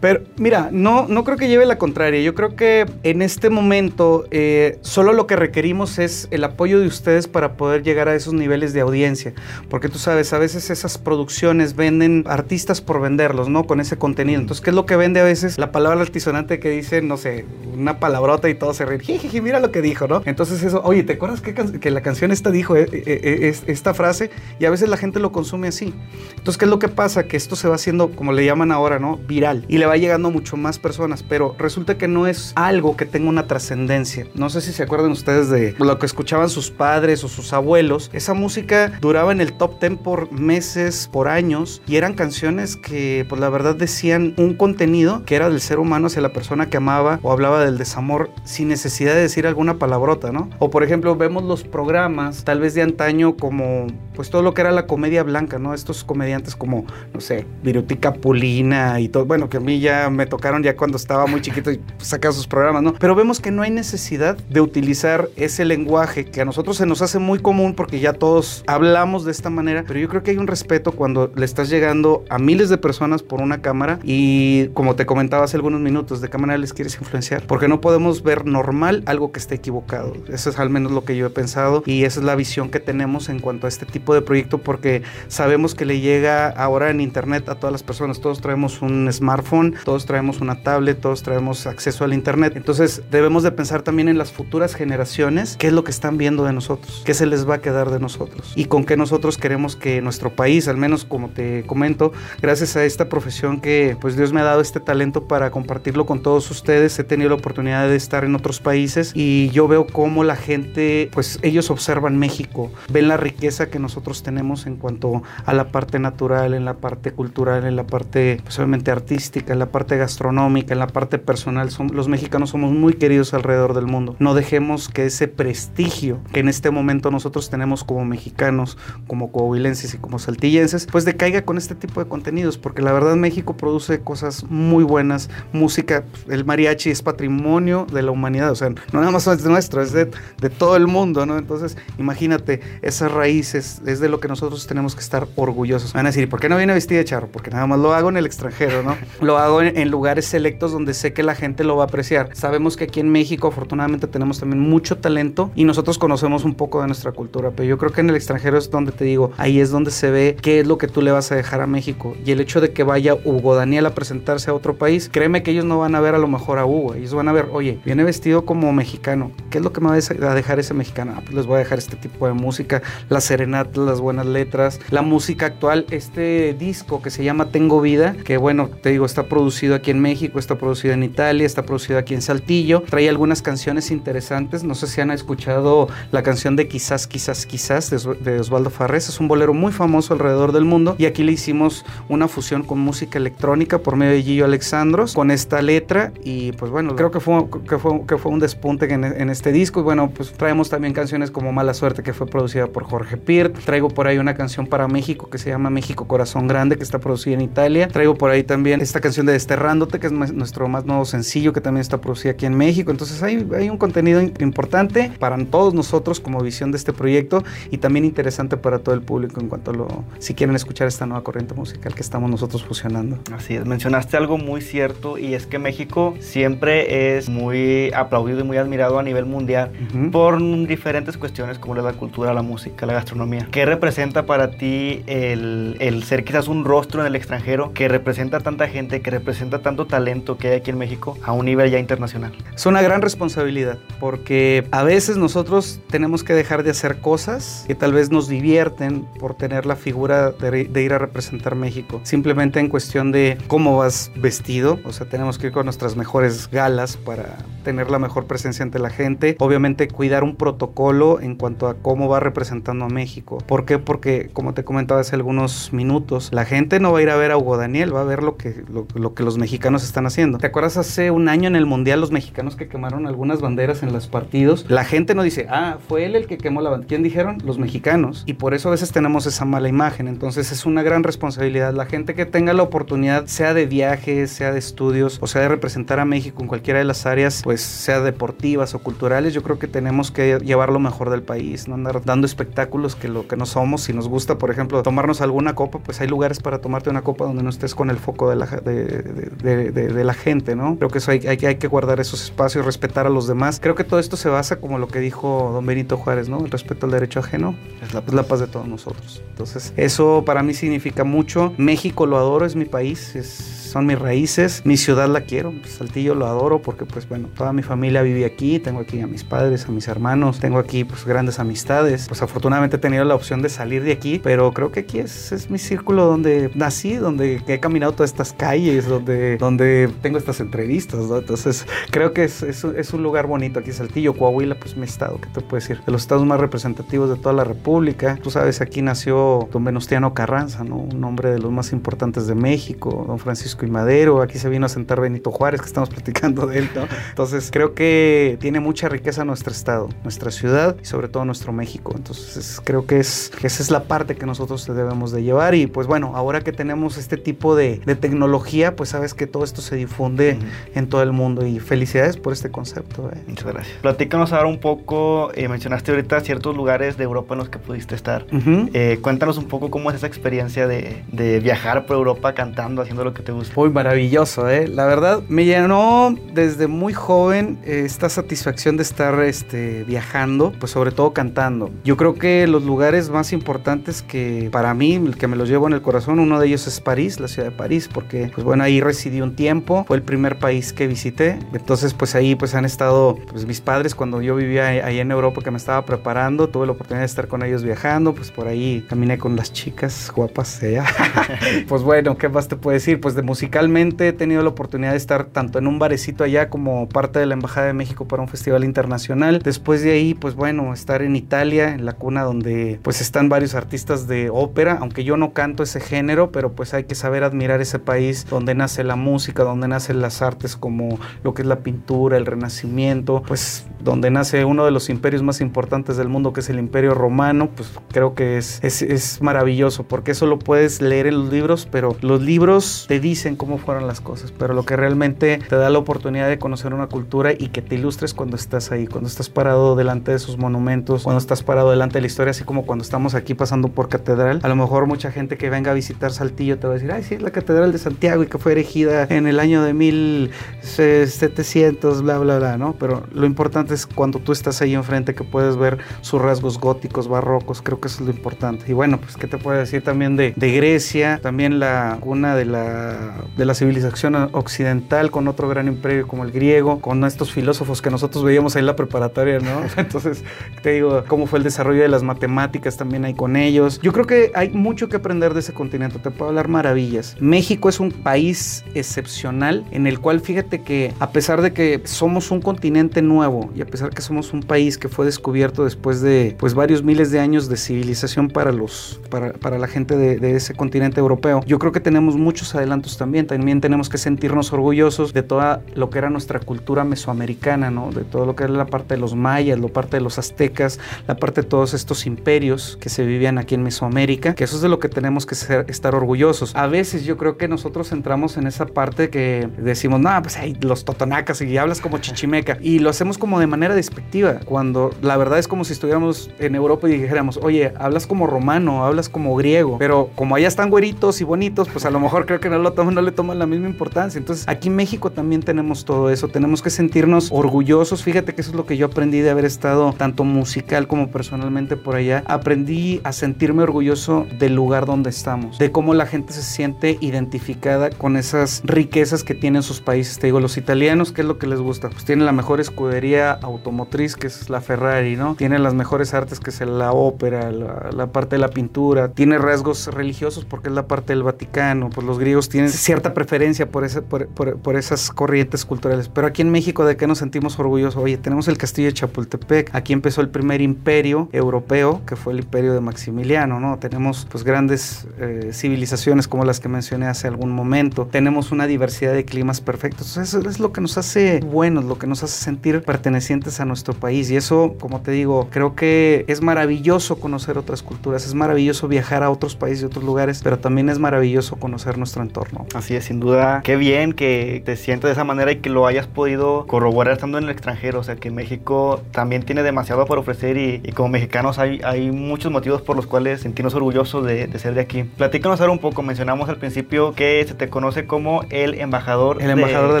Pero 0.00 0.20
mira, 0.36 0.70
no, 0.72 1.06
no 1.08 1.24
creo 1.24 1.36
que 1.36 1.48
lleve 1.48 1.66
la 1.66 1.78
contraria. 1.78 2.20
Yo 2.20 2.34
creo 2.34 2.56
que 2.56 2.86
en 3.02 3.22
este 3.22 3.50
momento 3.50 4.26
eh, 4.30 4.78
solo 4.82 5.12
lo 5.12 5.26
que 5.26 5.36
requerimos 5.36 5.98
es 5.98 6.28
el 6.30 6.44
apoyo 6.44 6.80
de 6.80 6.86
ustedes 6.86 7.28
para 7.28 7.54
poder 7.54 7.82
llegar 7.82 8.08
a 8.08 8.14
esos 8.14 8.34
niveles 8.34 8.72
de 8.72 8.80
audiencia. 8.80 9.32
Porque 9.68 9.88
tú 9.88 9.98
sabes, 9.98 10.32
a 10.32 10.38
veces 10.38 10.70
esas 10.70 10.98
producciones 10.98 11.76
venden 11.76 12.24
artistas 12.26 12.80
por 12.80 13.00
venderlos, 13.00 13.48
¿no? 13.48 13.64
Con 13.64 13.80
ese 13.80 13.96
contenido. 13.96 14.40
Entonces, 14.40 14.62
¿qué 14.62 14.70
es 14.70 14.76
lo 14.76 14.86
que 14.86 14.96
vende 14.96 15.20
a 15.20 15.24
veces? 15.24 15.58
La 15.58 15.72
palabra 15.72 16.00
altisonante 16.00 16.58
que 16.60 16.70
dice, 16.70 17.02
no 17.02 17.16
sé, 17.16 17.44
una 17.74 17.98
palabrota 18.00 18.48
y 18.48 18.54
todo 18.54 18.74
se 18.74 18.84
ríen. 18.84 19.00
Jiji, 19.00 19.40
mira 19.40 19.60
lo 19.60 19.70
que 19.70 19.82
dijo, 19.82 20.06
¿no? 20.06 20.22
Entonces 20.24 20.62
eso, 20.62 20.82
oye, 20.84 21.02
¿te 21.02 21.14
acuerdas 21.14 21.40
que, 21.40 21.54
que 21.54 21.90
la 21.90 22.00
canción 22.02 22.32
esta 22.32 22.50
dijo 22.50 22.76
eh, 22.76 22.88
eh, 22.92 23.54
esta 23.66 23.94
frase? 23.94 24.30
Y 24.58 24.64
a 24.64 24.70
veces 24.70 24.88
la 24.88 24.96
gente 24.96 25.20
lo 25.20 25.32
consume 25.32 25.68
así. 25.68 25.94
Entonces, 26.30 26.58
¿qué 26.58 26.64
es 26.64 26.70
lo 26.70 26.78
que 26.78 26.88
pasa? 26.88 27.24
Que 27.24 27.36
esto 27.36 27.56
se 27.56 27.68
va 27.68 27.76
haciendo, 27.76 28.10
como 28.10 28.32
le 28.32 28.44
llaman 28.44 28.72
ahora, 28.72 28.98
¿no? 28.98 29.16
Viral. 29.16 29.64
Y 29.68 29.78
le 29.78 29.86
va 29.86 29.96
llegando 29.96 30.30
mucho 30.30 30.56
más 30.56 30.78
personas, 30.78 31.22
pero 31.22 31.54
resulta 31.58 31.98
que 31.98 32.08
no 32.08 32.26
es 32.26 32.52
algo 32.56 32.96
que 32.96 33.06
tenga 33.06 33.28
una 33.28 33.46
trascendencia. 33.46 34.26
No 34.34 34.50
sé 34.50 34.60
si 34.60 34.72
se 34.72 34.82
acuerdan 34.82 35.10
ustedes 35.10 35.48
de 35.50 35.74
lo 35.78 35.98
que 35.98 36.06
escuchaban 36.06 36.48
sus 36.48 36.70
padres 36.70 37.22
o 37.24 37.28
sus 37.28 37.52
abuelos. 37.52 38.10
Esa 38.12 38.34
música 38.34 38.98
duraba 39.00 39.32
en 39.32 39.40
el 39.40 39.52
top 39.52 39.80
10 39.80 39.98
por 39.98 40.32
meses, 40.32 41.08
por 41.12 41.28
años, 41.28 41.82
y 41.86 41.96
eran 41.96 42.14
canciones 42.14 42.76
que, 42.76 43.26
pues 43.28 43.40
la 43.40 43.48
verdad, 43.50 43.76
decían 43.76 44.34
un 44.36 44.54
contenido 44.54 45.24
que 45.24 45.36
era 45.36 45.50
del 45.50 45.60
ser 45.60 45.78
humano 45.78 46.06
hacia 46.06 46.22
la 46.22 46.32
persona 46.32 46.70
que 46.70 46.78
amaba 46.78 47.20
o 47.22 47.32
hablaba 47.32 47.64
del 47.64 47.78
desamor 47.78 48.30
sin 48.44 48.68
necesidad 48.68 49.14
de 49.14 49.20
decir 49.20 49.46
alguna 49.46 49.78
palabrota, 49.78 50.32
¿no? 50.32 50.48
O 50.58 50.70
por 50.70 50.82
ejemplo, 50.82 51.16
vemos 51.16 51.44
los 51.44 51.64
programas, 51.64 52.44
tal 52.44 52.60
vez 52.60 52.74
de 52.74 52.82
antaño, 52.82 53.36
como 53.36 53.86
pues 54.14 54.30
todo 54.30 54.42
lo 54.42 54.54
que 54.54 54.62
era 54.62 54.72
la 54.72 54.86
comedia 54.86 55.22
blanca, 55.22 55.58
¿no? 55.58 55.74
Estos 55.74 56.04
comediantes 56.04 56.56
como, 56.56 56.86
no 57.12 57.20
sé, 57.20 57.46
Virutica 57.62 58.14
Pulina 58.14 58.98
y 59.00 59.08
todo, 59.08 59.26
bueno, 59.26 59.48
que 59.48 59.57
a 59.58 59.60
mí 59.60 59.80
ya 59.80 60.10
me 60.10 60.26
tocaron 60.26 60.62
ya 60.62 60.76
cuando 60.76 60.96
estaba 60.96 61.26
muy 61.26 61.40
chiquito 61.40 61.70
y 61.70 61.80
sacaba 61.98 62.32
sus 62.32 62.46
programas, 62.46 62.82
¿no? 62.82 62.94
Pero 62.94 63.14
vemos 63.14 63.40
que 63.40 63.50
no 63.50 63.62
hay 63.62 63.70
necesidad 63.70 64.36
de 64.36 64.60
utilizar 64.60 65.28
ese 65.36 65.64
lenguaje 65.64 66.24
que 66.24 66.40
a 66.40 66.44
nosotros 66.44 66.76
se 66.76 66.86
nos 66.86 67.02
hace 67.02 67.18
muy 67.18 67.38
común 67.38 67.74
porque 67.74 68.00
ya 68.00 68.12
todos 68.12 68.64
hablamos 68.66 69.24
de 69.24 69.32
esta 69.32 69.50
manera, 69.50 69.84
pero 69.86 70.00
yo 70.00 70.08
creo 70.08 70.22
que 70.22 70.30
hay 70.30 70.38
un 70.38 70.46
respeto 70.46 70.92
cuando 70.92 71.30
le 71.34 71.44
estás 71.44 71.68
llegando 71.68 72.24
a 72.28 72.38
miles 72.38 72.68
de 72.68 72.78
personas 72.78 73.22
por 73.22 73.40
una 73.40 73.60
cámara 73.60 73.98
y 74.02 74.68
como 74.68 74.96
te 74.96 75.06
comentaba 75.06 75.44
hace 75.44 75.56
algunos 75.56 75.80
minutos, 75.80 76.20
de 76.20 76.28
qué 76.28 76.38
manera 76.38 76.58
les 76.58 76.72
quieres 76.72 76.96
influenciar, 77.00 77.42
porque 77.46 77.68
no 77.68 77.80
podemos 77.80 78.22
ver 78.22 78.46
normal 78.46 79.02
algo 79.06 79.32
que 79.32 79.38
esté 79.38 79.56
equivocado. 79.56 80.14
Eso 80.28 80.50
es 80.50 80.58
al 80.58 80.70
menos 80.70 80.92
lo 80.92 81.04
que 81.04 81.16
yo 81.16 81.26
he 81.26 81.30
pensado 81.30 81.82
y 81.86 82.04
esa 82.04 82.20
es 82.20 82.26
la 82.26 82.34
visión 82.34 82.70
que 82.70 82.80
tenemos 82.80 83.28
en 83.28 83.40
cuanto 83.40 83.66
a 83.66 83.68
este 83.68 83.86
tipo 83.86 84.14
de 84.14 84.22
proyecto 84.22 84.58
porque 84.58 85.02
sabemos 85.28 85.74
que 85.74 85.84
le 85.84 86.00
llega 86.00 86.48
ahora 86.48 86.90
en 86.90 87.00
internet 87.00 87.48
a 87.48 87.56
todas 87.56 87.72
las 87.72 87.82
personas. 87.82 88.20
Todos 88.20 88.40
traemos 88.40 88.82
un 88.82 89.08
smartphone, 89.12 89.47
todos 89.84 90.06
traemos 90.06 90.40
una 90.40 90.62
tablet, 90.62 91.00
todos 91.00 91.22
traemos 91.22 91.66
acceso 91.66 92.04
al 92.04 92.12
internet. 92.12 92.54
Entonces 92.56 93.02
debemos 93.10 93.42
de 93.42 93.52
pensar 93.52 93.82
también 93.82 94.08
en 94.08 94.18
las 94.18 94.32
futuras 94.32 94.74
generaciones, 94.74 95.56
qué 95.58 95.68
es 95.68 95.72
lo 95.72 95.84
que 95.84 95.90
están 95.90 96.18
viendo 96.18 96.44
de 96.44 96.52
nosotros, 96.52 97.02
qué 97.04 97.14
se 97.14 97.26
les 97.26 97.48
va 97.48 97.56
a 97.56 97.60
quedar 97.60 97.90
de 97.90 97.98
nosotros 97.98 98.52
y 98.54 98.66
con 98.66 98.84
qué 98.84 98.96
nosotros 98.96 99.38
queremos 99.38 99.76
que 99.76 100.02
nuestro 100.02 100.30
país, 100.34 100.68
al 100.68 100.76
menos 100.76 101.04
como 101.04 101.28
te 101.30 101.64
comento, 101.66 102.12
gracias 102.40 102.76
a 102.76 102.84
esta 102.84 103.08
profesión 103.08 103.60
que 103.60 103.96
pues 104.00 104.16
Dios 104.16 104.32
me 104.32 104.40
ha 104.40 104.44
dado 104.44 104.60
este 104.60 104.80
talento 104.80 105.26
para 105.26 105.50
compartirlo 105.50 106.06
con 106.06 106.22
todos 106.22 106.50
ustedes, 106.50 106.98
he 106.98 107.04
tenido 107.04 107.30
la 107.30 107.36
oportunidad 107.36 107.88
de 107.88 107.96
estar 107.96 108.24
en 108.24 108.34
otros 108.34 108.60
países 108.60 109.12
y 109.14 109.50
yo 109.50 109.68
veo 109.68 109.86
cómo 109.86 110.24
la 110.24 110.36
gente, 110.36 111.10
pues 111.12 111.38
ellos 111.42 111.70
observan 111.70 112.18
México, 112.18 112.70
ven 112.90 113.08
la 113.08 113.16
riqueza 113.16 113.70
que 113.70 113.78
nosotros 113.78 114.22
tenemos 114.22 114.66
en 114.66 114.76
cuanto 114.76 115.22
a 115.44 115.52
la 115.52 115.70
parte 115.70 115.98
natural, 115.98 116.54
en 116.54 116.64
la 116.64 116.74
parte 116.74 117.12
cultural, 117.12 117.64
en 117.64 117.76
la 117.76 117.86
parte 117.86 118.40
pues, 118.42 118.58
obviamente 118.58 118.90
artística, 118.90 119.27
en 119.36 119.58
la 119.58 119.66
parte 119.66 119.96
gastronómica, 119.96 120.72
en 120.72 120.78
la 120.78 120.86
parte 120.86 121.18
personal. 121.18 121.68
los 121.92 122.08
mexicanos 122.08 122.50
somos 122.50 122.72
muy 122.72 122.94
queridos 122.94 123.34
alrededor 123.34 123.74
del 123.74 123.86
mundo. 123.86 124.16
No 124.18 124.34
dejemos 124.34 124.88
que 124.88 125.06
ese 125.06 125.28
prestigio 125.28 126.20
que 126.32 126.40
en 126.40 126.48
este 126.48 126.70
momento 126.70 127.10
nosotros 127.10 127.50
tenemos 127.50 127.84
como 127.84 128.04
mexicanos, 128.04 128.78
como 129.06 129.30
coahuilenses 129.30 129.94
y 129.94 129.98
como 129.98 130.18
saltillenses, 130.18 130.86
pues 130.90 131.04
decaiga 131.04 131.42
con 131.42 131.58
este 131.58 131.74
tipo 131.74 132.02
de 132.02 132.08
contenidos, 132.08 132.58
porque 132.58 132.82
la 132.82 132.92
verdad 132.92 133.16
México 133.16 133.56
produce 133.56 134.00
cosas 134.00 134.44
muy 134.44 134.84
buenas, 134.84 135.28
música, 135.52 136.04
el 136.28 136.44
mariachi 136.44 136.90
es 136.90 137.02
patrimonio 137.02 137.86
de 137.92 138.02
la 138.02 138.10
humanidad, 138.10 138.50
o 138.50 138.56
sea, 138.56 138.70
no 138.70 139.00
nada 139.00 139.10
más 139.10 139.26
es 139.26 139.44
nuestro, 139.44 139.82
es 139.82 139.92
de, 139.92 140.10
de 140.40 140.50
todo 140.50 140.76
el 140.76 140.86
mundo, 140.86 141.26
¿no? 141.26 141.38
Entonces, 141.38 141.76
imagínate, 141.98 142.60
esas 142.82 143.12
raíces 143.12 143.82
es 143.86 144.00
de 144.00 144.08
lo 144.08 144.20
que 144.20 144.28
nosotros 144.28 144.66
tenemos 144.66 144.94
que 144.94 145.00
estar 145.00 145.26
orgullosos. 145.36 145.92
Van 145.92 146.06
a 146.06 146.10
decir, 146.10 146.28
¿por 146.28 146.40
qué 146.40 146.48
no 146.48 146.56
viene 146.56 146.72
vestida 146.72 146.98
de 146.98 147.04
charro? 147.04 147.28
Porque 147.28 147.50
nada 147.50 147.66
más 147.66 147.78
lo 147.78 147.92
hago 147.92 148.08
en 148.08 148.16
el 148.16 148.26
extranjero, 148.26 148.82
¿no? 148.82 148.96
Lo 149.20 149.38
hago 149.38 149.62
en, 149.62 149.90
lugares 149.90 150.26
selectos 150.26 150.72
donde 150.72 150.94
sé 150.94 151.12
que 151.12 151.22
la 151.22 151.34
gente 151.34 151.64
lo 151.64 151.76
va 151.76 151.84
a 151.84 151.86
apreciar. 151.86 152.30
Sabemos 152.34 152.76
que 152.76 152.84
aquí 152.84 153.00
en 153.00 153.10
México 153.10 153.48
afortunadamente 153.48 154.06
tenemos 154.06 154.40
también 154.40 154.60
mucho 154.60 154.98
talento 154.98 155.50
y 155.54 155.64
nosotros 155.64 155.98
conocemos 155.98 156.44
un 156.44 156.54
poco 156.54 156.80
de 156.80 156.86
nuestra 156.88 157.12
cultura, 157.12 157.50
pero 157.50 157.68
yo 157.68 157.78
creo 157.78 157.92
que 157.92 158.00
en 158.00 158.10
el 158.10 158.16
extranjero 158.16 158.58
es 158.58 158.70
donde 158.70 158.92
te 158.92 159.04
digo, 159.04 159.32
ahí 159.38 159.60
es 159.60 159.70
donde 159.70 159.90
se 159.90 160.10
ve 160.10 160.36
qué 160.40 160.60
es 160.60 160.66
lo 160.66 160.78
que 160.78 160.88
tú 160.88 161.02
le 161.02 161.10
vas 161.10 161.32
a 161.32 161.36
dejar 161.36 161.60
a 161.60 161.66
México. 161.66 162.16
Y 162.24 162.32
el 162.32 162.40
hecho 162.40 162.60
de 162.60 162.72
que 162.72 162.82
vaya 162.82 163.14
Hugo 163.14 163.54
Daniel 163.54 163.86
a 163.86 163.94
presentarse 163.94 164.50
a 164.50 164.54
otro 164.54 164.76
país, 164.76 165.08
créeme 165.10 165.42
que 165.42 165.50
ellos 165.50 165.64
no 165.64 165.78
van 165.78 165.94
a 165.94 166.00
ver 166.00 166.14
a 166.14 166.18
lo 166.18 166.28
mejor 166.28 166.58
a 166.58 166.66
Hugo, 166.66 166.94
ellos 166.94 167.14
van 167.14 167.28
a 167.28 167.32
ver, 167.32 167.48
oye, 167.52 167.80
viene 167.84 168.04
vestido 168.04 168.44
como 168.44 168.72
mexicano, 168.72 169.32
¿qué 169.50 169.58
es 169.58 169.64
lo 169.64 169.72
que 169.72 169.80
me 169.80 169.88
va 169.88 169.94
a 169.94 170.34
dejar 170.34 170.58
ese 170.58 170.74
mexicano? 170.74 171.14
Ah, 171.16 171.20
pues 171.22 171.34
les 171.34 171.46
voy 171.46 171.56
a 171.56 171.58
dejar 171.58 171.78
este 171.78 171.96
tipo 171.96 172.26
de 172.26 172.32
música, 172.34 172.82
las 173.08 173.24
serenatas, 173.24 173.78
las 173.78 174.00
buenas 174.00 174.26
letras, 174.26 174.80
la 174.90 175.02
música 175.02 175.46
actual, 175.46 175.86
este 175.90 176.54
disco 176.58 177.02
que 177.02 177.10
se 177.10 177.24
llama 177.24 177.50
Tengo 177.50 177.80
Vida, 177.80 178.14
que 178.24 178.36
bueno, 178.36 178.68
te 178.68 178.90
digo, 178.90 179.07
está 179.08 179.24
producido 179.24 179.74
aquí 179.74 179.90
en 179.90 180.00
México, 180.00 180.38
está 180.38 180.56
producido 180.56 180.94
en 180.94 181.02
Italia, 181.02 181.46
está 181.46 181.62
producido 181.62 181.98
aquí 181.98 182.14
en 182.14 182.22
Saltillo, 182.22 182.82
trae 182.88 183.08
algunas 183.08 183.42
canciones 183.42 183.90
interesantes. 183.90 184.62
No 184.62 184.74
sé 184.74 184.86
si 184.86 185.00
han 185.00 185.10
escuchado 185.10 185.88
la 186.12 186.22
canción 186.22 186.54
de 186.54 186.68
Quizás, 186.68 187.06
Quizás, 187.06 187.46
Quizás 187.46 187.90
de, 187.90 188.38
Osvaldo 188.38 188.70
Farrés. 188.70 189.08
Es 189.08 189.18
un 189.18 189.28
bolero 189.28 189.54
muy 189.54 189.72
famoso 189.72 190.14
alrededor 190.14 190.52
del 190.52 190.64
mundo 190.64 190.94
y 190.98 191.06
aquí 191.06 191.22
le 191.22 191.32
hicimos 191.32 191.84
una 192.08 192.28
fusión 192.28 192.62
con 192.62 192.78
música 192.78 193.18
electrónica 193.18 193.78
por 193.78 193.96
medio 193.96 194.12
de 194.12 194.22
Gillo 194.22 194.44
Alexandros 194.44 195.14
con 195.14 195.30
esta 195.30 195.62
letra 195.62 196.12
y 196.22 196.52
pues 196.52 196.70
bueno, 196.70 196.94
creo 196.94 197.10
que 197.10 197.20
fue, 197.20 197.46
que 197.68 197.78
fue, 197.78 198.06
que 198.06 198.18
fue 198.18 198.30
un 198.30 198.38
despunte 198.38 198.92
en, 198.92 199.04
en 199.04 199.30
este 199.30 199.52
disco 199.52 199.80
y 199.80 199.82
bueno, 199.82 200.10
pues 200.14 200.32
traemos 200.32 200.68
también 200.68 200.92
canciones 200.92 201.30
como 201.30 201.52
Mala 201.52 201.74
Suerte 201.74 202.02
que 202.02 202.12
fue 202.12 202.26
producida 202.26 202.66
por 202.66 202.84
Jorge 202.84 203.16
Pirt. 203.16 203.58
Traigo 203.64 203.88
por 203.88 204.06
ahí 204.06 204.18
una 204.18 204.34
canción 204.34 204.66
para 204.66 204.86
México 204.86 205.30
que 205.30 205.38
se 205.38 205.50
llama 205.50 205.70
México 205.70 206.06
Corazón 206.06 206.46
Grande 206.46 206.76
que 206.76 206.82
está 206.82 206.98
producida 206.98 207.34
en 207.34 207.40
Italia. 207.40 207.88
Traigo 207.88 208.14
por 208.14 208.30
ahí 208.30 208.42
también 208.42 208.80
esta 208.80 208.97
canción 209.00 209.26
de 209.26 209.32
Desterrándote 209.32 210.00
que 210.00 210.06
es 210.06 210.12
nuestro 210.12 210.68
más 210.68 210.84
nuevo 210.84 211.04
sencillo 211.04 211.52
que 211.52 211.60
también 211.60 211.80
está 211.80 212.00
producida 212.00 212.32
aquí 212.32 212.46
en 212.46 212.56
México. 212.56 212.90
Entonces 212.90 213.22
hay, 213.22 213.46
hay 213.56 213.70
un 213.70 213.78
contenido 213.78 214.20
importante 214.20 215.12
para 215.18 215.38
todos 215.46 215.74
nosotros 215.74 216.20
como 216.20 216.40
visión 216.40 216.70
de 216.70 216.78
este 216.78 216.92
proyecto 216.92 217.44
y 217.70 217.78
también 217.78 218.04
interesante 218.04 218.56
para 218.56 218.80
todo 218.80 218.94
el 218.94 219.02
público 219.02 219.40
en 219.40 219.48
cuanto 219.48 219.70
a 219.70 219.74
lo, 219.74 220.04
si 220.18 220.34
quieren 220.34 220.56
escuchar 220.56 220.88
esta 220.88 221.06
nueva 221.06 221.22
corriente 221.22 221.54
musical 221.54 221.94
que 221.94 222.02
estamos 222.02 222.30
nosotros 222.30 222.64
fusionando. 222.64 223.18
Así 223.32 223.54
es, 223.54 223.64
mencionaste 223.64 224.16
algo 224.16 224.38
muy 224.38 224.60
cierto 224.60 225.18
y 225.18 225.34
es 225.34 225.46
que 225.46 225.58
México 225.58 226.14
siempre 226.20 227.16
es 227.16 227.28
muy 227.28 227.92
aplaudido 227.94 228.40
y 228.40 228.44
muy 228.44 228.56
admirado 228.56 228.98
a 228.98 229.02
nivel 229.02 229.26
mundial 229.26 229.70
por 230.12 230.38
diferentes 230.66 231.16
cuestiones 231.16 231.58
como 231.58 231.74
la 231.74 231.92
cultura, 231.92 232.34
la 232.34 232.42
música, 232.42 232.86
la 232.86 232.94
gastronomía. 232.94 233.48
¿Qué 233.50 233.64
representa 233.64 234.26
para 234.26 234.50
ti 234.52 235.02
el, 235.06 235.76
el 235.80 236.02
ser 236.04 236.24
quizás 236.24 236.48
un 236.48 236.64
rostro 236.64 237.00
en 237.00 237.06
el 237.06 237.16
extranjero 237.16 237.72
que 237.72 237.88
representa 237.88 238.40
tanta 238.40 238.68
gente, 238.68 238.87
que 238.88 239.10
representa 239.10 239.60
tanto 239.60 239.86
talento 239.86 240.38
que 240.38 240.48
hay 240.48 240.56
aquí 240.56 240.70
en 240.70 240.78
México 240.78 241.16
a 241.22 241.32
un 241.32 241.46
nivel 241.46 241.70
ya 241.70 241.78
internacional? 241.78 242.32
Es 242.54 242.66
una 242.66 242.82
gran 242.82 243.02
responsabilidad 243.02 243.78
porque 244.00 244.66
a 244.70 244.82
veces 244.82 245.16
nosotros 245.16 245.80
tenemos 245.90 246.24
que 246.24 246.32
dejar 246.32 246.62
de 246.62 246.70
hacer 246.70 247.00
cosas 247.00 247.64
que 247.66 247.74
tal 247.74 247.92
vez 247.92 248.10
nos 248.10 248.28
divierten 248.28 249.04
por 249.18 249.34
tener 249.34 249.66
la 249.66 249.76
figura 249.76 250.30
de, 250.30 250.64
de 250.64 250.82
ir 250.82 250.92
a 250.92 250.98
representar 250.98 251.54
México. 251.54 252.00
Simplemente 252.04 252.60
en 252.60 252.68
cuestión 252.68 253.12
de 253.12 253.38
cómo 253.46 253.76
vas 253.76 254.10
vestido, 254.16 254.78
o 254.84 254.92
sea, 254.92 255.08
tenemos 255.08 255.38
que 255.38 255.48
ir 255.48 255.52
con 255.52 255.66
nuestras 255.66 255.96
mejores 255.96 256.48
galas 256.50 256.96
para 256.96 257.36
tener 257.64 257.90
la 257.90 257.98
mejor 257.98 258.26
presencia 258.26 258.62
ante 258.62 258.78
la 258.78 258.90
gente. 258.90 259.36
Obviamente 259.38 259.88
cuidar 259.88 260.24
un 260.24 260.36
protocolo 260.36 261.20
en 261.20 261.36
cuanto 261.36 261.68
a 261.68 261.74
cómo 261.74 262.08
va 262.08 262.20
representando 262.20 262.86
a 262.86 262.88
México. 262.88 263.38
¿Por 263.46 263.64
qué? 263.64 263.78
Porque, 263.78 264.30
como 264.32 264.54
te 264.54 264.64
comentaba 264.64 265.00
hace 265.00 265.16
algunos 265.16 265.72
minutos, 265.72 266.30
la 266.32 266.44
gente 266.44 266.80
no 266.80 266.92
va 266.92 267.00
a 267.00 267.02
ir 267.02 267.10
a 267.10 267.16
ver 267.16 267.30
a 267.30 267.36
Hugo 267.36 267.56
Daniel, 267.56 267.94
va 267.94 268.00
a 268.00 268.04
ver 268.04 268.22
lo 268.22 268.36
que, 268.36 268.64
lo, 268.94 269.14
que 269.14 269.22
los 269.22 269.38
mexicanos 269.38 269.84
están 269.84 270.06
haciendo. 270.06 270.38
¿Te 270.38 270.46
acuerdas 270.46 270.76
hace 270.76 271.10
un 271.10 271.28
año 271.28 271.48
en 271.48 271.56
el 271.56 271.66
Mundial 271.66 272.00
los 272.00 272.12
mexicanos 272.12 272.56
que 272.56 272.68
quemaron 272.68 273.06
algunas 273.06 273.40
banderas 273.40 273.82
en 273.82 273.92
los 273.92 274.06
partidos? 274.06 274.66
La 274.68 274.84
gente 274.84 275.14
no 275.14 275.22
dice, 275.22 275.46
ah, 275.50 275.78
fue 275.88 276.04
él 276.04 276.16
el 276.16 276.26
que 276.26 276.38
quemó 276.38 276.60
la 276.60 276.70
bandera. 276.70 276.88
¿Quién 276.88 277.02
dijeron? 277.02 277.38
Los 277.44 277.58
mexicanos. 277.58 278.24
Y 278.26 278.34
por 278.34 278.54
eso 278.54 278.68
a 278.68 278.72
veces 278.72 278.92
tenemos 278.92 279.26
esa 279.26 279.44
mala 279.44 279.68
imagen. 279.68 280.08
Entonces 280.08 280.52
es 280.52 280.66
una 280.66 280.82
gran 280.82 281.02
responsabilidad. 281.02 281.72
La 281.74 281.86
gente 281.86 282.14
que 282.14 282.26
tenga 282.26 282.52
la 282.52 282.62
oportunidad, 282.62 283.26
sea 283.26 283.54
de 283.54 283.66
viajes, 283.66 284.30
sea 284.30 284.52
de 284.52 284.58
estudios, 284.58 285.18
o 285.20 285.26
sea 285.26 285.42
de 285.42 285.48
representar 285.48 286.00
a 286.00 286.04
México 286.04 286.42
en 286.42 286.48
cualquiera 286.48 286.78
de 286.78 286.84
las 286.84 287.06
áreas, 287.06 287.42
pues 287.42 287.60
sea 287.60 288.00
deportivas 288.00 288.74
o 288.74 288.78
culturales, 288.80 289.34
yo 289.34 289.42
creo 289.42 289.58
que 289.58 289.68
tenemos 289.68 290.10
que 290.10 290.38
llevar 290.44 290.70
lo 290.70 290.78
mejor 290.78 291.10
del 291.10 291.22
país, 291.22 291.68
no 291.68 291.74
andar 291.74 292.04
dando 292.04 292.26
espectáculos 292.26 292.96
que 292.96 293.08
lo 293.08 293.26
que 293.26 293.36
no 293.36 293.46
somos. 293.46 293.82
Si 293.82 293.92
nos 293.92 294.08
gusta, 294.08 294.38
por 294.38 294.50
ejemplo, 294.50 294.82
tomarnos 294.82 295.20
alguna 295.20 295.54
copa, 295.54 295.78
pues 295.78 296.00
hay 296.00 296.08
lugares 296.08 296.40
para 296.40 296.60
tomarte 296.60 296.90
una 296.90 297.02
copa 297.02 297.24
donde 297.24 297.42
no 297.42 297.50
estés 297.50 297.74
con 297.74 297.90
el 297.90 297.98
foco 297.98 298.30
de 298.30 298.36
la, 298.36 298.46
de, 298.68 300.04
la 300.04 300.14
gente, 300.14 300.54
¿no? 300.54 300.76
Creo 300.76 300.90
que 300.90 300.98
eso 300.98 301.10
hay, 301.10 301.18
que 301.36 301.68
guardar 301.68 302.00
esos 302.00 302.22
espacios, 302.22 302.64
respetar 302.64 303.06
a 303.06 303.10
los 303.10 303.26
demás. 303.26 303.60
Creo 303.60 303.74
que 303.74 303.84
todo 303.84 304.00
esto 304.00 304.16
se 304.16 304.28
basa 304.28 304.56
como 304.60 304.78
lo 304.78 304.88
que 304.88 305.00
dijo 305.00 305.50
don 305.52 305.66
Benito 305.66 305.96
Juárez, 305.96 306.28
¿no? 306.28 306.44
El 306.44 306.50
respeto 306.50 306.86
al 306.86 306.92
derecho 306.92 307.20
ajeno 307.20 307.54
es 307.82 307.94
la, 307.94 308.00
es 308.00 308.14
la 308.14 308.22
paz 308.22 308.40
de 308.40 308.46
todos 308.46 308.66
nosotros. 308.66 309.22
Entonces, 309.30 309.72
eso 309.76 310.22
para 310.24 310.42
mí 310.42 310.54
significa 310.54 311.04
mucho. 311.04 311.52
México 311.56 312.06
lo 312.06 312.16
adoro, 312.16 312.46
es 312.46 312.56
mi 312.56 312.64
país, 312.64 313.16
es 313.16 313.67
son 313.68 313.86
mis 313.86 313.98
raíces, 313.98 314.62
mi 314.64 314.76
ciudad 314.76 315.08
la 315.08 315.22
quiero, 315.22 315.52
Saltillo 315.64 316.14
lo 316.14 316.26
adoro 316.26 316.62
porque 316.62 316.84
pues 316.86 317.08
bueno, 317.08 317.28
toda 317.36 317.52
mi 317.52 317.62
familia 317.62 318.02
vive 318.02 318.24
aquí, 318.24 318.58
tengo 318.58 318.80
aquí 318.80 319.00
a 319.00 319.06
mis 319.06 319.24
padres, 319.24 319.66
a 319.66 319.72
mis 319.72 319.88
hermanos, 319.88 320.40
tengo 320.40 320.58
aquí 320.58 320.84
pues 320.84 321.04
grandes 321.04 321.38
amistades, 321.38 322.06
pues 322.08 322.22
afortunadamente 322.22 322.76
he 322.76 322.78
tenido 322.78 323.04
la 323.04 323.14
opción 323.14 323.42
de 323.42 323.48
salir 323.48 323.82
de 323.82 323.92
aquí, 323.92 324.20
pero 324.22 324.52
creo 324.52 324.72
que 324.72 324.80
aquí 324.80 324.98
es, 324.98 325.32
es 325.32 325.50
mi 325.50 325.58
círculo 325.58 326.06
donde 326.06 326.50
nací, 326.54 326.94
donde 326.94 327.42
he 327.46 327.60
caminado 327.60 327.92
todas 327.92 328.10
estas 328.10 328.32
calles, 328.32 328.86
donde, 328.86 329.36
donde 329.36 329.90
tengo 330.02 330.18
estas 330.18 330.40
entrevistas, 330.40 331.00
¿no? 331.00 331.18
Entonces 331.18 331.66
creo 331.90 332.12
que 332.12 332.24
es, 332.24 332.42
es, 332.42 332.64
es, 332.64 332.92
un 332.92 333.02
lugar 333.02 333.26
bonito 333.26 333.60
aquí, 333.60 333.72
Saltillo, 333.72 334.14
Coahuila, 334.14 334.54
pues 334.54 334.76
mi 334.76 334.84
estado, 334.84 335.20
¿qué 335.20 335.28
te 335.28 335.40
puedo 335.40 335.60
decir? 335.60 335.80
De 335.84 335.92
los 335.92 336.02
estados 336.02 336.24
más 336.24 336.40
representativos 336.40 337.10
de 337.10 337.16
toda 337.16 337.34
la 337.34 337.44
República, 337.44 338.18
tú 338.22 338.30
sabes, 338.30 338.60
aquí 338.60 338.82
nació 338.82 339.48
don 339.52 339.64
Venustiano 339.64 340.14
Carranza, 340.14 340.64
¿no? 340.64 340.76
Un 340.76 341.04
hombre 341.04 341.30
de 341.30 341.38
los 341.38 341.52
más 341.52 341.72
importantes 341.72 342.26
de 342.26 342.34
México, 342.34 343.04
don 343.06 343.18
Francisco 343.18 343.57
y 343.66 343.70
Madero, 343.70 344.22
aquí 344.22 344.38
se 344.38 344.48
vino 344.48 344.66
a 344.66 344.68
sentar 344.68 345.00
Benito 345.00 345.30
Juárez, 345.30 345.60
que 345.60 345.66
estamos 345.66 345.88
platicando 345.94 346.46
de 346.46 346.60
él, 346.60 346.70
¿no? 346.74 346.86
Entonces 347.10 347.50
creo 347.52 347.74
que 347.74 348.36
tiene 348.40 348.60
mucha 348.60 348.88
riqueza 348.88 349.24
nuestro 349.24 349.52
estado, 349.52 349.88
nuestra 350.02 350.30
ciudad 350.30 350.76
y 350.82 350.84
sobre 350.84 351.08
todo 351.08 351.24
nuestro 351.24 351.52
México. 351.52 351.92
Entonces 351.96 352.60
creo 352.64 352.86
que, 352.86 352.98
es, 353.00 353.32
esa 353.42 353.62
es 353.62 353.70
la 353.70 353.84
parte 353.84 354.16
que 354.16 354.26
nosotros 354.26 354.66
debemos 354.66 355.12
de 355.12 355.22
llevar 355.22 355.54
y 355.54 355.66
pues 355.66 355.86
bueno, 355.86 356.12
ahora 356.14 356.40
que 356.40 356.52
tenemos 356.52 356.98
este 356.98 357.16
tipo 357.16 357.56
de, 357.56 357.80
tecnología, 358.00 358.76
pues 358.76 358.90
sabes 358.90 359.14
que 359.14 359.26
todo 359.26 359.44
esto 359.44 359.60
se 359.60 359.74
difunde 359.74 360.38
en 360.74 360.88
todo 360.88 361.02
el 361.02 361.12
mundo 361.12 361.46
y 361.46 361.58
felicidades 361.58 362.16
por 362.16 362.32
este 362.32 362.50
concepto. 362.50 363.10
¿eh? 363.12 363.18
Muchas 363.26 363.46
gracias. 363.46 363.76
Platícanos 363.80 364.32
ahora 364.32 364.46
un 364.46 364.60
poco, 364.60 365.32
eh, 365.34 365.48
mencionaste 365.48 365.90
ahorita 365.90 366.20
ciertos 366.20 366.56
lugares 366.56 366.96
de 366.96 367.04
Europa 367.04 367.34
en 367.34 367.38
los 367.38 367.48
que 367.48 367.58
pudiste 367.58 367.94
estar. 367.94 368.26
Eh, 368.30 368.98
cuéntanos 369.02 369.38
un 369.38 369.46
poco 369.46 369.70
cómo 369.70 369.90
es 369.90 369.96
esa 369.96 370.06
experiencia 370.06 370.66
de, 370.66 371.02
de 371.10 371.40
viajar 371.40 371.86
por 371.86 371.96
Europa 371.96 372.34
cantando, 372.34 372.82
haciendo 372.82 373.04
lo 373.04 373.14
que 373.14 373.22
te 373.22 373.32
gusta. 373.32 373.47
Muy 373.56 373.70
maravilloso, 373.70 374.48
¿eh? 374.48 374.68
La 374.68 374.86
verdad, 374.86 375.22
me 375.28 375.44
llenó 375.44 376.14
desde 376.32 376.66
muy 376.66 376.92
joven 376.92 377.58
eh, 377.64 377.82
esta 377.84 378.08
satisfacción 378.08 378.76
de 378.76 378.82
estar 378.82 379.20
este, 379.22 379.84
viajando, 379.84 380.52
pues 380.58 380.72
sobre 380.72 380.92
todo 380.92 381.12
cantando. 381.12 381.70
Yo 381.84 381.96
creo 381.96 382.14
que 382.14 382.46
los 382.46 382.62
lugares 382.64 383.10
más 383.10 383.32
importantes 383.32 384.02
que 384.02 384.48
para 384.52 384.74
mí, 384.74 385.00
que 385.18 385.26
me 385.26 385.36
los 385.36 385.48
llevo 385.48 385.66
en 385.66 385.72
el 385.72 385.82
corazón, 385.82 386.18
uno 386.20 386.38
de 386.38 386.46
ellos 386.46 386.66
es 386.66 386.80
París, 386.80 387.20
la 387.20 387.28
ciudad 387.28 387.50
de 387.50 387.56
París, 387.56 387.88
porque 387.92 388.30
pues 388.34 388.44
bueno, 388.44 388.64
ahí 388.64 388.80
residí 388.80 389.20
un 389.20 389.34
tiempo, 389.34 389.84
fue 389.86 389.96
el 389.96 390.02
primer 390.02 390.38
país 390.38 390.72
que 390.72 390.86
visité. 390.86 391.38
Entonces, 391.52 391.94
pues 391.94 392.14
ahí 392.14 392.34
pues 392.34 392.54
han 392.54 392.64
estado 392.64 393.18
pues 393.30 393.46
mis 393.46 393.60
padres 393.60 393.94
cuando 393.94 394.22
yo 394.22 394.36
vivía 394.36 394.66
ahí 394.66 395.00
en 395.00 395.10
Europa 395.10 395.40
que 395.42 395.50
me 395.50 395.58
estaba 395.58 395.84
preparando, 395.84 396.48
tuve 396.48 396.66
la 396.66 396.72
oportunidad 396.72 397.02
de 397.02 397.06
estar 397.06 397.28
con 397.28 397.42
ellos 397.42 397.62
viajando, 397.62 398.14
pues 398.14 398.30
por 398.30 398.46
ahí 398.46 398.84
caminé 398.88 399.18
con 399.18 399.36
las 399.36 399.52
chicas 399.52 400.10
guapas 400.14 400.62
allá. 400.62 400.84
pues 401.68 401.82
bueno, 401.82 402.16
¿qué 402.16 402.28
más 402.28 402.48
te 402.48 402.56
puedo 402.56 402.74
decir? 402.74 403.00
Pues 403.00 403.14
de 403.14 403.22
musicalmente 403.38 404.08
he 404.08 404.12
tenido 404.12 404.42
la 404.42 404.48
oportunidad 404.48 404.90
de 404.90 404.96
estar 404.96 405.26
tanto 405.26 405.60
en 405.60 405.68
un 405.68 405.78
barecito 405.78 406.24
allá 406.24 406.50
como 406.50 406.88
parte 406.88 407.20
de 407.20 407.26
la 407.26 407.34
Embajada 407.34 407.68
de 407.68 407.72
México 407.72 408.08
para 408.08 408.20
un 408.20 408.26
festival 408.26 408.64
internacional. 408.64 409.38
Después 409.44 409.80
de 409.80 409.92
ahí, 409.92 410.14
pues 410.14 410.34
bueno, 410.34 410.74
estar 410.74 411.02
en 411.02 411.14
Italia, 411.14 411.72
en 411.72 411.84
la 411.84 411.92
cuna 411.92 412.24
donde 412.24 412.80
pues 412.82 413.00
están 413.00 413.28
varios 413.28 413.54
artistas 413.54 414.08
de 414.08 414.28
ópera, 414.28 414.78
aunque 414.80 415.04
yo 415.04 415.16
no 415.16 415.34
canto 415.34 415.62
ese 415.62 415.78
género, 415.78 416.32
pero 416.32 416.50
pues 416.50 416.74
hay 416.74 416.84
que 416.84 416.96
saber 416.96 417.22
admirar 417.22 417.60
ese 417.60 417.78
país 417.78 418.26
donde 418.28 418.56
nace 418.56 418.82
la 418.82 418.96
música, 418.96 419.44
donde 419.44 419.68
nacen 419.68 420.00
las 420.00 420.20
artes 420.20 420.56
como 420.56 420.98
lo 421.22 421.32
que 421.32 421.42
es 421.42 421.48
la 421.48 421.60
pintura, 421.60 422.16
el 422.16 422.26
renacimiento, 422.26 423.22
pues 423.24 423.68
donde 423.78 424.10
nace 424.10 424.44
uno 424.44 424.64
de 424.64 424.72
los 424.72 424.90
imperios 424.90 425.22
más 425.22 425.40
importantes 425.40 425.96
del 425.96 426.08
mundo 426.08 426.32
que 426.32 426.40
es 426.40 426.50
el 426.50 426.58
imperio 426.58 426.92
romano, 426.92 427.50
pues 427.54 427.70
creo 427.92 428.16
que 428.16 428.36
es, 428.36 428.58
es, 428.64 428.82
es 428.82 429.22
maravilloso 429.22 429.84
porque 429.84 430.10
eso 430.10 430.26
lo 430.26 430.40
puedes 430.40 430.82
leer 430.82 431.06
en 431.06 431.18
los 431.18 431.32
libros, 431.32 431.68
pero 431.70 431.96
los 432.00 432.20
libros 432.20 432.86
te 432.88 432.98
dicen 432.98 433.27
cómo 433.36 433.58
fueron 433.58 433.86
las 433.86 434.00
cosas, 434.00 434.32
pero 434.36 434.54
lo 434.54 434.64
que 434.64 434.76
realmente 434.76 435.38
te 435.48 435.56
da 435.56 435.70
la 435.70 435.78
oportunidad 435.78 436.28
de 436.28 436.38
conocer 436.38 436.74
una 436.74 436.86
cultura 436.86 437.32
y 437.32 437.48
que 437.48 437.62
te 437.62 437.76
ilustres 437.76 438.14
cuando 438.14 438.36
estás 438.36 438.72
ahí, 438.72 438.86
cuando 438.86 439.08
estás 439.08 439.28
parado 439.28 439.76
delante 439.76 440.12
de 440.12 440.16
esos 440.16 440.38
monumentos, 440.38 441.04
cuando 441.04 441.18
estás 441.18 441.42
parado 441.42 441.70
delante 441.70 441.94
de 441.94 442.02
la 442.02 442.06
historia, 442.06 442.30
así 442.30 442.44
como 442.44 442.66
cuando 442.66 442.82
estamos 442.82 443.14
aquí 443.14 443.34
pasando 443.34 443.68
por 443.68 443.88
catedral. 443.88 444.40
A 444.42 444.48
lo 444.48 444.56
mejor 444.56 444.86
mucha 444.86 445.10
gente 445.10 445.36
que 445.36 445.50
venga 445.50 445.70
a 445.70 445.74
visitar 445.74 446.12
Saltillo 446.12 446.58
te 446.58 446.66
va 446.66 446.72
a 446.72 446.76
decir, 446.76 446.92
ay, 446.92 447.02
sí, 447.02 447.18
la 447.18 447.30
catedral 447.30 447.72
de 447.72 447.78
Santiago 447.78 448.22
y 448.22 448.26
que 448.26 448.38
fue 448.38 448.52
erigida 448.52 449.06
en 449.10 449.26
el 449.26 449.40
año 449.40 449.62
de 449.62 449.74
1700, 449.74 452.02
bla, 452.02 452.18
bla, 452.18 452.38
bla, 452.38 452.56
¿no? 452.56 452.74
Pero 452.78 453.04
lo 453.12 453.26
importante 453.26 453.74
es 453.74 453.86
cuando 453.86 454.18
tú 454.18 454.32
estás 454.32 454.60
ahí 454.62 454.74
enfrente 454.74 455.14
que 455.14 455.24
puedes 455.24 455.56
ver 455.56 455.78
sus 456.00 456.20
rasgos 456.20 456.58
góticos, 456.58 457.08
barrocos, 457.08 457.62
creo 457.62 457.80
que 457.80 457.88
eso 457.88 458.02
es 458.02 458.08
lo 458.08 458.14
importante. 458.14 458.64
Y 458.68 458.72
bueno, 458.72 458.98
pues, 458.98 459.16
¿qué 459.16 459.26
te 459.26 459.38
puedo 459.38 459.58
decir 459.58 459.82
también 459.82 460.16
de, 460.16 460.32
de 460.36 460.52
Grecia? 460.52 461.20
También 461.22 461.58
la 461.58 461.98
una 462.02 462.34
de 462.34 462.44
la 462.44 463.17
de 463.36 463.44
la 463.44 463.54
civilización 463.54 464.14
occidental 464.32 465.10
con 465.10 465.28
otro 465.28 465.48
gran 465.48 465.68
imperio 465.68 466.06
como 466.06 466.24
el 466.24 466.32
griego, 466.32 466.80
con 466.80 467.04
estos 467.04 467.32
filósofos 467.32 467.82
que 467.82 467.90
nosotros 467.90 468.24
veíamos 468.24 468.56
ahí 468.56 468.60
en 468.60 468.66
la 468.66 468.76
preparatoria, 468.76 469.38
¿no? 469.38 469.62
Entonces, 469.76 470.24
te 470.62 470.72
digo, 470.72 471.04
cómo 471.06 471.26
fue 471.26 471.38
el 471.38 471.44
desarrollo 471.44 471.82
de 471.82 471.88
las 471.88 472.02
matemáticas 472.02 472.76
también 472.76 473.04
ahí 473.04 473.14
con 473.14 473.36
ellos. 473.36 473.80
Yo 473.82 473.92
creo 473.92 474.06
que 474.06 474.32
hay 474.34 474.50
mucho 474.50 474.88
que 474.88 474.96
aprender 474.96 475.34
de 475.34 475.40
ese 475.40 475.52
continente, 475.52 475.98
te 475.98 476.10
puedo 476.10 476.30
hablar 476.30 476.48
maravillas. 476.48 477.16
México 477.20 477.68
es 477.68 477.80
un 477.80 477.90
país 477.90 478.64
excepcional 478.74 479.64
en 479.70 479.86
el 479.86 480.00
cual 480.00 480.20
fíjate 480.20 480.62
que 480.62 480.92
a 480.98 481.10
pesar 481.10 481.42
de 481.42 481.52
que 481.52 481.82
somos 481.84 482.30
un 482.30 482.40
continente 482.40 483.02
nuevo 483.02 483.50
y 483.54 483.62
a 483.62 483.66
pesar 483.66 483.90
que 483.90 484.02
somos 484.02 484.32
un 484.32 484.42
país 484.42 484.78
que 484.78 484.88
fue 484.88 485.04
descubierto 485.04 485.64
después 485.64 486.00
de 486.00 486.36
pues 486.38 486.54
varios 486.54 486.82
miles 486.82 487.10
de 487.10 487.20
años 487.20 487.48
de 487.48 487.56
civilización 487.56 488.28
para 488.28 488.52
los 488.52 489.00
para, 489.10 489.32
para 489.32 489.58
la 489.58 489.66
gente 489.66 489.96
de, 489.96 490.16
de 490.18 490.36
ese 490.36 490.54
continente 490.54 491.00
europeo, 491.00 491.42
yo 491.46 491.58
creo 491.58 491.72
que 491.72 491.80
tenemos 491.80 492.16
muchos 492.16 492.54
adelantos 492.54 492.96
también. 493.26 493.60
Tenemos 493.60 493.88
que 493.88 493.98
sentirnos 493.98 494.52
orgullosos 494.52 495.12
de 495.12 495.22
toda 495.22 495.62
lo 495.74 495.90
que 495.90 495.98
era 495.98 496.10
nuestra 496.10 496.40
cultura 496.40 496.84
mesoamericana, 496.84 497.70
¿no? 497.70 497.90
De 497.90 498.04
todo 498.04 498.26
lo 498.26 498.36
que 498.36 498.44
era 498.44 498.52
la 498.52 498.66
parte 498.66 498.94
de 498.94 499.00
los 499.00 499.14
mayas, 499.14 499.58
la 499.58 499.68
parte 499.68 499.96
de 499.96 500.02
los 500.02 500.18
aztecas, 500.18 500.78
la 501.06 501.16
parte 501.16 501.42
de 501.42 501.48
todos 501.48 501.74
estos 501.74 502.06
imperios 502.06 502.78
que 502.80 502.88
se 502.88 503.04
vivían 503.04 503.38
aquí 503.38 503.54
en 503.54 503.62
Mesoamérica, 503.62 504.34
que 504.34 504.44
eso 504.44 504.56
es 504.56 504.62
de 504.62 504.68
lo 504.68 504.78
que 504.78 504.88
tenemos 504.88 505.26
que 505.26 505.34
ser, 505.34 505.66
estar 505.68 505.94
orgullosos. 505.94 506.54
A 506.54 506.66
veces 506.66 507.04
yo 507.04 507.16
creo 507.16 507.36
que 507.36 507.48
nosotros 507.48 507.92
entramos 507.92 508.36
en 508.36 508.46
esa 508.46 508.66
parte 508.66 509.10
que 509.10 509.48
decimos, 509.58 510.00
no, 510.00 510.10
pues 510.22 510.36
hay 510.36 510.54
los 510.60 510.84
totonacas 510.84 511.40
y 511.40 511.56
hablas 511.56 511.80
como 511.80 511.98
chichimeca. 511.98 512.58
Y 512.60 512.78
lo 512.78 512.90
hacemos 512.90 513.18
como 513.18 513.40
de 513.40 513.46
manera 513.46 513.74
despectiva, 513.74 514.40
cuando 514.44 514.90
la 515.02 515.16
verdad 515.16 515.38
es 515.38 515.48
como 515.48 515.64
si 515.64 515.72
estuviéramos 515.72 516.30
en 516.38 516.54
Europa 516.54 516.88
y 516.88 516.98
dijéramos, 516.98 517.38
oye, 517.42 517.72
hablas 517.78 518.06
como 518.06 518.26
romano, 518.26 518.84
hablas 518.84 519.08
como 519.08 519.34
griego, 519.36 519.78
pero 519.78 520.10
como 520.14 520.34
allá 520.34 520.48
están 520.48 520.70
güeritos 520.70 521.20
y 521.20 521.24
bonitos, 521.24 521.68
pues 521.68 521.84
a 521.84 521.90
lo 521.90 522.00
mejor 522.00 522.26
creo 522.26 522.40
que 522.40 522.48
no, 522.48 522.58
lo 522.58 522.72
toman, 522.72 522.97
no 522.98 523.02
le 523.02 523.12
toman 523.12 523.38
la 523.38 523.46
misma 523.46 523.68
importancia. 523.68 524.18
Entonces, 524.18 524.44
aquí 524.48 524.66
en 524.66 524.74
México 524.74 525.10
también 525.12 525.40
tenemos 525.40 525.84
todo 525.84 526.10
eso, 526.10 526.26
tenemos 526.26 526.62
que 526.62 526.70
sentirnos 526.70 527.28
orgullosos. 527.30 528.02
Fíjate 528.02 528.34
que 528.34 528.40
eso 528.40 528.50
es 528.50 528.56
lo 528.56 528.66
que 528.66 528.76
yo 528.76 528.86
aprendí 528.86 529.20
de 529.20 529.30
haber 529.30 529.44
estado 529.44 529.92
tanto 529.96 530.24
musical 530.24 530.88
como 530.88 531.08
personalmente 531.08 531.76
por 531.76 531.94
allá. 531.94 532.24
Aprendí 532.26 533.00
a 533.04 533.12
sentirme 533.12 533.62
orgulloso 533.62 534.26
del 534.40 534.56
lugar 534.56 534.84
donde 534.84 535.10
estamos, 535.10 535.58
de 535.58 535.70
cómo 535.70 535.94
la 535.94 536.06
gente 536.06 536.32
se 536.32 536.42
siente 536.42 536.98
identificada 537.00 537.90
con 537.90 538.16
esas 538.16 538.62
riquezas 538.64 539.22
que 539.22 539.34
tienen 539.34 539.62
sus 539.62 539.80
países. 539.80 540.18
Te 540.18 540.26
digo, 540.26 540.40
los 540.40 540.56
italianos, 540.56 541.12
¿qué 541.12 541.20
es 541.20 541.28
lo 541.28 541.38
que 541.38 541.46
les 541.46 541.60
gusta? 541.60 541.90
Pues 541.90 542.04
tienen 542.04 542.26
la 542.26 542.32
mejor 542.32 542.60
escudería 542.60 543.30
automotriz, 543.30 544.16
que 544.16 544.26
es 544.26 544.50
la 544.50 544.60
Ferrari, 544.60 545.14
¿no? 545.14 545.36
Tienen 545.36 545.62
las 545.62 545.74
mejores 545.74 546.14
artes, 546.14 546.40
que 546.40 546.50
es 546.50 546.60
la 546.62 546.90
ópera, 546.90 547.52
la, 547.52 547.90
la 547.92 548.10
parte 548.10 548.34
de 548.34 548.40
la 548.40 548.48
pintura. 548.48 549.12
Tiene 549.12 549.38
rasgos 549.38 549.86
religiosos, 549.86 550.44
porque 550.44 550.68
es 550.68 550.74
la 550.74 550.88
parte 550.88 551.12
del 551.12 551.22
Vaticano. 551.22 551.90
Pues 551.90 552.04
los 552.04 552.18
griegos 552.18 552.48
tienen 552.48 552.72
cierta 552.78 553.14
preferencia 553.14 553.70
por, 553.70 553.84
ese, 553.84 554.02
por, 554.02 554.76
esas 554.76 555.10
corrientes 555.10 555.64
culturales. 555.64 556.08
Pero 556.08 556.26
aquí 556.26 556.42
en 556.42 556.50
México, 556.50 556.84
¿de 556.84 556.96
qué 556.96 557.06
nos 557.06 557.18
sentimos 557.18 557.58
orgullosos? 557.58 558.02
Oye, 558.02 558.16
tenemos 558.16 558.48
el 558.48 558.58
castillo 558.58 558.88
de 558.88 558.94
Chapultepec. 558.94 559.74
Aquí 559.74 559.92
empezó 559.92 560.20
el 560.20 560.28
primer 560.28 560.60
imperio 560.60 561.28
europeo, 561.32 562.02
que 562.06 562.16
fue 562.16 562.32
el 562.32 562.40
imperio 562.40 562.72
de 562.72 562.80
Maximiliano, 562.80 563.60
¿no? 563.60 563.78
Tenemos 563.78 564.26
pues 564.30 564.44
grandes 564.44 565.06
eh, 565.18 565.50
civilizaciones 565.52 566.28
como 566.28 566.44
las 566.44 566.60
que 566.60 566.68
mencioné 566.68 567.06
hace 567.06 567.28
algún 567.28 567.50
momento. 567.50 568.06
Tenemos 568.06 568.52
una 568.52 568.66
diversidad 568.66 569.12
de 569.12 569.24
climas 569.24 569.60
perfectos. 569.60 570.16
Eso 570.16 570.40
es 570.40 570.60
lo 570.60 570.72
que 570.72 570.80
nos 570.80 570.98
hace 570.98 571.40
buenos, 571.40 571.84
lo 571.84 571.98
que 571.98 572.06
nos 572.06 572.22
hace 572.22 572.42
sentir 572.42 572.82
pertenecientes 572.82 573.60
a 573.60 573.64
nuestro 573.64 573.94
país. 573.94 574.30
Y 574.30 574.36
eso, 574.36 574.74
como 574.80 575.00
te 575.00 575.10
digo, 575.10 575.48
creo 575.50 575.74
que 575.74 576.24
es 576.28 576.42
maravilloso 576.42 577.18
conocer 577.20 577.58
otras 577.58 577.82
culturas, 577.82 578.26
es 578.26 578.34
maravilloso 578.34 578.88
viajar 578.88 579.22
a 579.22 579.30
otros 579.30 579.56
países 579.56 579.82
y 579.82 579.86
otros 579.86 580.04
lugares, 580.04 580.40
pero 580.42 580.58
también 580.58 580.88
es 580.88 580.98
maravilloso 580.98 581.56
conocer 581.56 581.98
nuestro 581.98 582.22
entorno. 582.22 582.66
Así 582.74 582.94
es, 582.96 583.04
sin 583.04 583.20
duda. 583.20 583.60
Qué 583.64 583.76
bien 583.76 584.12
que 584.12 584.62
te 584.64 584.76
sientes 584.76 585.08
de 585.08 585.12
esa 585.12 585.24
manera 585.24 585.52
y 585.52 585.56
que 585.56 585.70
lo 585.70 585.86
hayas 585.86 586.06
podido 586.06 586.66
corroborar 586.66 587.14
estando 587.14 587.38
en 587.38 587.44
el 587.44 587.50
extranjero. 587.50 588.00
O 588.00 588.02
sea, 588.02 588.16
que 588.16 588.30
México 588.30 589.02
también 589.12 589.42
tiene 589.42 589.62
demasiado 589.62 590.04
por 590.06 590.18
ofrecer 590.18 590.56
y, 590.56 590.80
y 590.84 590.92
como 590.92 591.08
mexicanos 591.08 591.58
hay, 591.58 591.80
hay 591.84 592.10
muchos 592.10 592.52
motivos 592.52 592.82
por 592.82 592.96
los 592.96 593.06
cuales 593.06 593.40
sentirnos 593.40 593.74
orgullosos 593.74 594.24
de, 594.24 594.46
de 594.46 594.58
ser 594.58 594.74
de 594.74 594.80
aquí. 594.80 595.04
Platícanos 595.04 595.60
ahora 595.60 595.72
un 595.72 595.78
poco. 595.78 596.02
Mencionamos 596.02 596.48
al 596.48 596.56
principio 596.56 597.12
que 597.14 597.44
se 597.46 597.54
te 597.54 597.68
conoce 597.68 598.06
como 598.06 598.42
el 598.50 598.74
embajador, 598.74 599.42
el 599.42 599.50
embajador 599.50 599.88
de, 599.88 599.94
de 599.94 600.00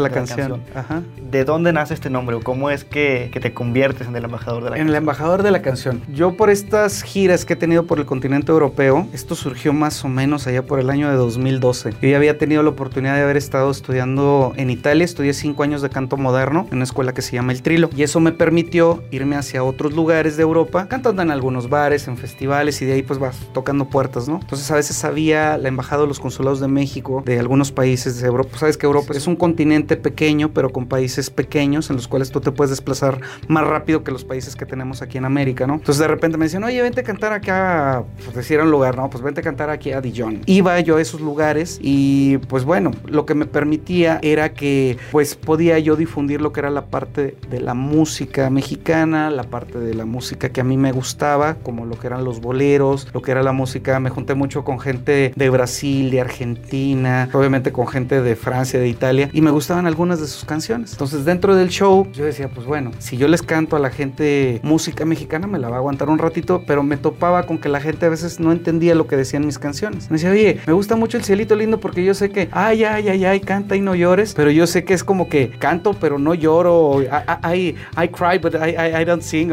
la, 0.00 0.08
de 0.08 0.14
canción. 0.14 0.50
la 0.50 0.56
canción. 0.58 0.76
Ajá. 0.76 1.02
¿De 1.30 1.44
dónde 1.44 1.72
nace 1.72 1.94
este 1.94 2.10
nombre 2.10 2.36
o 2.36 2.40
cómo 2.40 2.70
es 2.70 2.84
que, 2.84 3.30
que, 3.32 3.40
te 3.40 3.52
conviertes 3.52 4.06
en 4.08 4.16
el 4.16 4.24
embajador 4.24 4.64
de 4.64 4.70
la 4.70 4.76
en 4.76 4.80
canción? 4.80 4.88
el 4.88 4.94
embajador 4.94 5.42
de 5.42 5.50
la 5.50 5.62
canción. 5.62 6.02
Yo 6.12 6.36
por 6.36 6.50
estas 6.50 7.02
giras 7.02 7.44
que 7.44 7.54
he 7.54 7.56
tenido 7.56 7.84
por 7.84 7.98
el 7.98 8.06
continente 8.06 8.52
europeo, 8.52 9.06
esto 9.12 9.34
surgió 9.34 9.72
más 9.72 10.04
o 10.04 10.08
menos 10.08 10.46
allá 10.46 10.62
por 10.62 10.80
el 10.80 10.90
año 10.90 11.10
de 11.10 11.16
2012. 11.16 11.94
Yo 12.00 12.08
ya 12.08 12.16
había 12.16 12.38
tenido 12.38 12.57
la 12.62 12.70
oportunidad 12.70 13.14
de 13.14 13.22
haber 13.22 13.36
estado 13.36 13.70
estudiando 13.70 14.52
en 14.56 14.70
Italia, 14.70 15.04
estudié 15.04 15.32
cinco 15.34 15.62
años 15.62 15.82
de 15.82 15.90
canto 15.90 16.16
moderno 16.16 16.66
en 16.70 16.76
una 16.76 16.84
escuela 16.84 17.14
que 17.14 17.22
se 17.22 17.32
llama 17.32 17.52
El 17.52 17.62
Trilo 17.62 17.90
y 17.96 18.02
eso 18.02 18.20
me 18.20 18.32
permitió 18.32 19.02
irme 19.10 19.36
hacia 19.36 19.64
otros 19.64 19.94
lugares 19.94 20.36
de 20.36 20.42
Europa, 20.42 20.88
cantando 20.88 21.22
en 21.22 21.30
algunos 21.30 21.68
bares, 21.68 22.08
en 22.08 22.16
festivales 22.16 22.80
y 22.82 22.86
de 22.86 22.94
ahí 22.94 23.02
pues 23.02 23.18
vas 23.18 23.36
tocando 23.52 23.86
puertas, 23.86 24.28
¿no? 24.28 24.38
Entonces 24.40 24.70
a 24.70 24.74
veces 24.74 25.04
había 25.04 25.58
la 25.58 25.68
embajada 25.68 26.02
de 26.02 26.08
los 26.08 26.20
consulados 26.20 26.60
de 26.60 26.68
México, 26.68 27.22
de 27.24 27.38
algunos 27.38 27.72
países 27.72 28.20
de 28.20 28.26
Europa. 28.26 28.58
Sabes 28.58 28.76
que 28.76 28.86
Europa 28.86 29.14
es 29.14 29.26
un 29.26 29.36
continente 29.36 29.96
pequeño, 29.96 30.52
pero 30.52 30.70
con 30.70 30.86
países 30.86 31.30
pequeños 31.30 31.90
en 31.90 31.96
los 31.96 32.08
cuales 32.08 32.30
tú 32.30 32.40
te 32.40 32.52
puedes 32.52 32.70
desplazar 32.70 33.20
más 33.48 33.66
rápido 33.66 34.04
que 34.04 34.10
los 34.10 34.24
países 34.24 34.56
que 34.56 34.66
tenemos 34.66 35.02
aquí 35.02 35.18
en 35.18 35.24
América, 35.24 35.66
¿no? 35.66 35.74
Entonces 35.74 35.98
de 35.98 36.08
repente 36.08 36.36
me 36.38 36.46
decían, 36.46 36.64
oye, 36.64 36.80
vente 36.82 37.00
a 37.00 37.04
cantar 37.04 37.32
acá, 37.32 38.04
pues 38.24 38.34
decir 38.34 38.60
un 38.60 38.70
lugar, 38.70 38.96
no, 38.96 39.08
pues 39.10 39.22
vente 39.22 39.40
a 39.40 39.44
cantar 39.44 39.70
aquí 39.70 39.92
a 39.92 40.00
Dijon. 40.00 40.42
Iba 40.46 40.78
yo 40.80 40.96
a 40.96 41.00
esos 41.00 41.20
lugares 41.20 41.78
y 41.82 42.38
pues 42.48 42.64
bueno, 42.64 42.92
lo 43.06 43.26
que 43.26 43.34
me 43.34 43.46
permitía 43.46 44.18
era 44.22 44.52
que 44.52 44.96
pues 45.10 45.34
podía 45.34 45.78
yo 45.78 45.96
difundir 45.96 46.40
lo 46.40 46.52
que 46.52 46.60
era 46.60 46.70
la 46.70 46.86
parte 46.86 47.36
de 47.50 47.60
la 47.60 47.74
música 47.74 48.50
mexicana, 48.50 49.30
la 49.30 49.44
parte 49.44 49.78
de 49.78 49.94
la 49.94 50.04
música 50.04 50.48
que 50.50 50.60
a 50.60 50.64
mí 50.64 50.76
me 50.76 50.92
gustaba, 50.92 51.54
como 51.54 51.86
lo 51.86 51.98
que 51.98 52.06
eran 52.06 52.24
los 52.24 52.40
boleros, 52.40 53.08
lo 53.12 53.22
que 53.22 53.30
era 53.30 53.42
la 53.42 53.52
música, 53.52 54.00
me 54.00 54.10
junté 54.10 54.34
mucho 54.34 54.64
con 54.64 54.80
gente 54.80 55.32
de 55.34 55.50
Brasil, 55.50 56.10
de 56.10 56.20
Argentina, 56.20 57.28
obviamente 57.32 57.72
con 57.72 57.86
gente 57.86 58.22
de 58.22 58.36
Francia, 58.36 58.80
de 58.80 58.88
Italia, 58.88 59.30
y 59.32 59.40
me 59.40 59.50
gustaban 59.50 59.86
algunas 59.86 60.20
de 60.20 60.26
sus 60.26 60.44
canciones. 60.44 60.92
Entonces 60.92 61.24
dentro 61.24 61.54
del 61.54 61.68
show 61.68 62.06
yo 62.12 62.24
decía, 62.24 62.48
pues 62.48 62.66
bueno, 62.66 62.90
si 62.98 63.16
yo 63.16 63.28
les 63.28 63.42
canto 63.42 63.76
a 63.76 63.78
la 63.78 63.90
gente 63.90 64.60
música 64.62 65.04
mexicana, 65.04 65.46
me 65.46 65.58
la 65.58 65.68
va 65.68 65.76
a 65.76 65.78
aguantar 65.78 66.08
un 66.08 66.18
ratito, 66.18 66.62
pero 66.66 66.82
me 66.82 66.96
topaba 66.96 67.44
con 67.44 67.58
que 67.58 67.68
la 67.68 67.80
gente 67.80 68.06
a 68.06 68.08
veces 68.08 68.40
no 68.40 68.52
entendía 68.52 68.94
lo 68.94 69.06
que 69.06 69.16
decían 69.16 69.44
mis 69.46 69.58
canciones. 69.58 70.10
Me 70.10 70.16
decía, 70.16 70.30
oye, 70.30 70.60
me 70.66 70.72
gusta 70.72 70.96
mucho 70.96 71.16
el 71.16 71.24
cielito 71.24 71.56
lindo 71.56 71.80
porque 71.80 72.04
yo 72.04 72.14
sé 72.14 72.30
que, 72.30 72.37
ay, 72.52 72.84
ay, 72.84 73.08
ay, 73.08 73.24
ay, 73.24 73.40
canta 73.40 73.74
y 73.76 73.80
no 73.80 73.94
llores, 73.94 74.34
pero 74.34 74.50
yo 74.50 74.66
sé 74.66 74.84
que 74.84 74.94
es 74.94 75.02
como 75.02 75.28
que 75.28 75.50
canto, 75.50 75.94
pero 75.94 76.18
no 76.18 76.34
lloro, 76.34 77.02
I, 77.02 77.06
I, 77.44 77.74
I 78.02 78.08
cry, 78.08 78.38
but 78.40 78.54
I, 78.54 79.00
I, 79.00 79.04
don't 79.04 79.22
sing. 79.22 79.50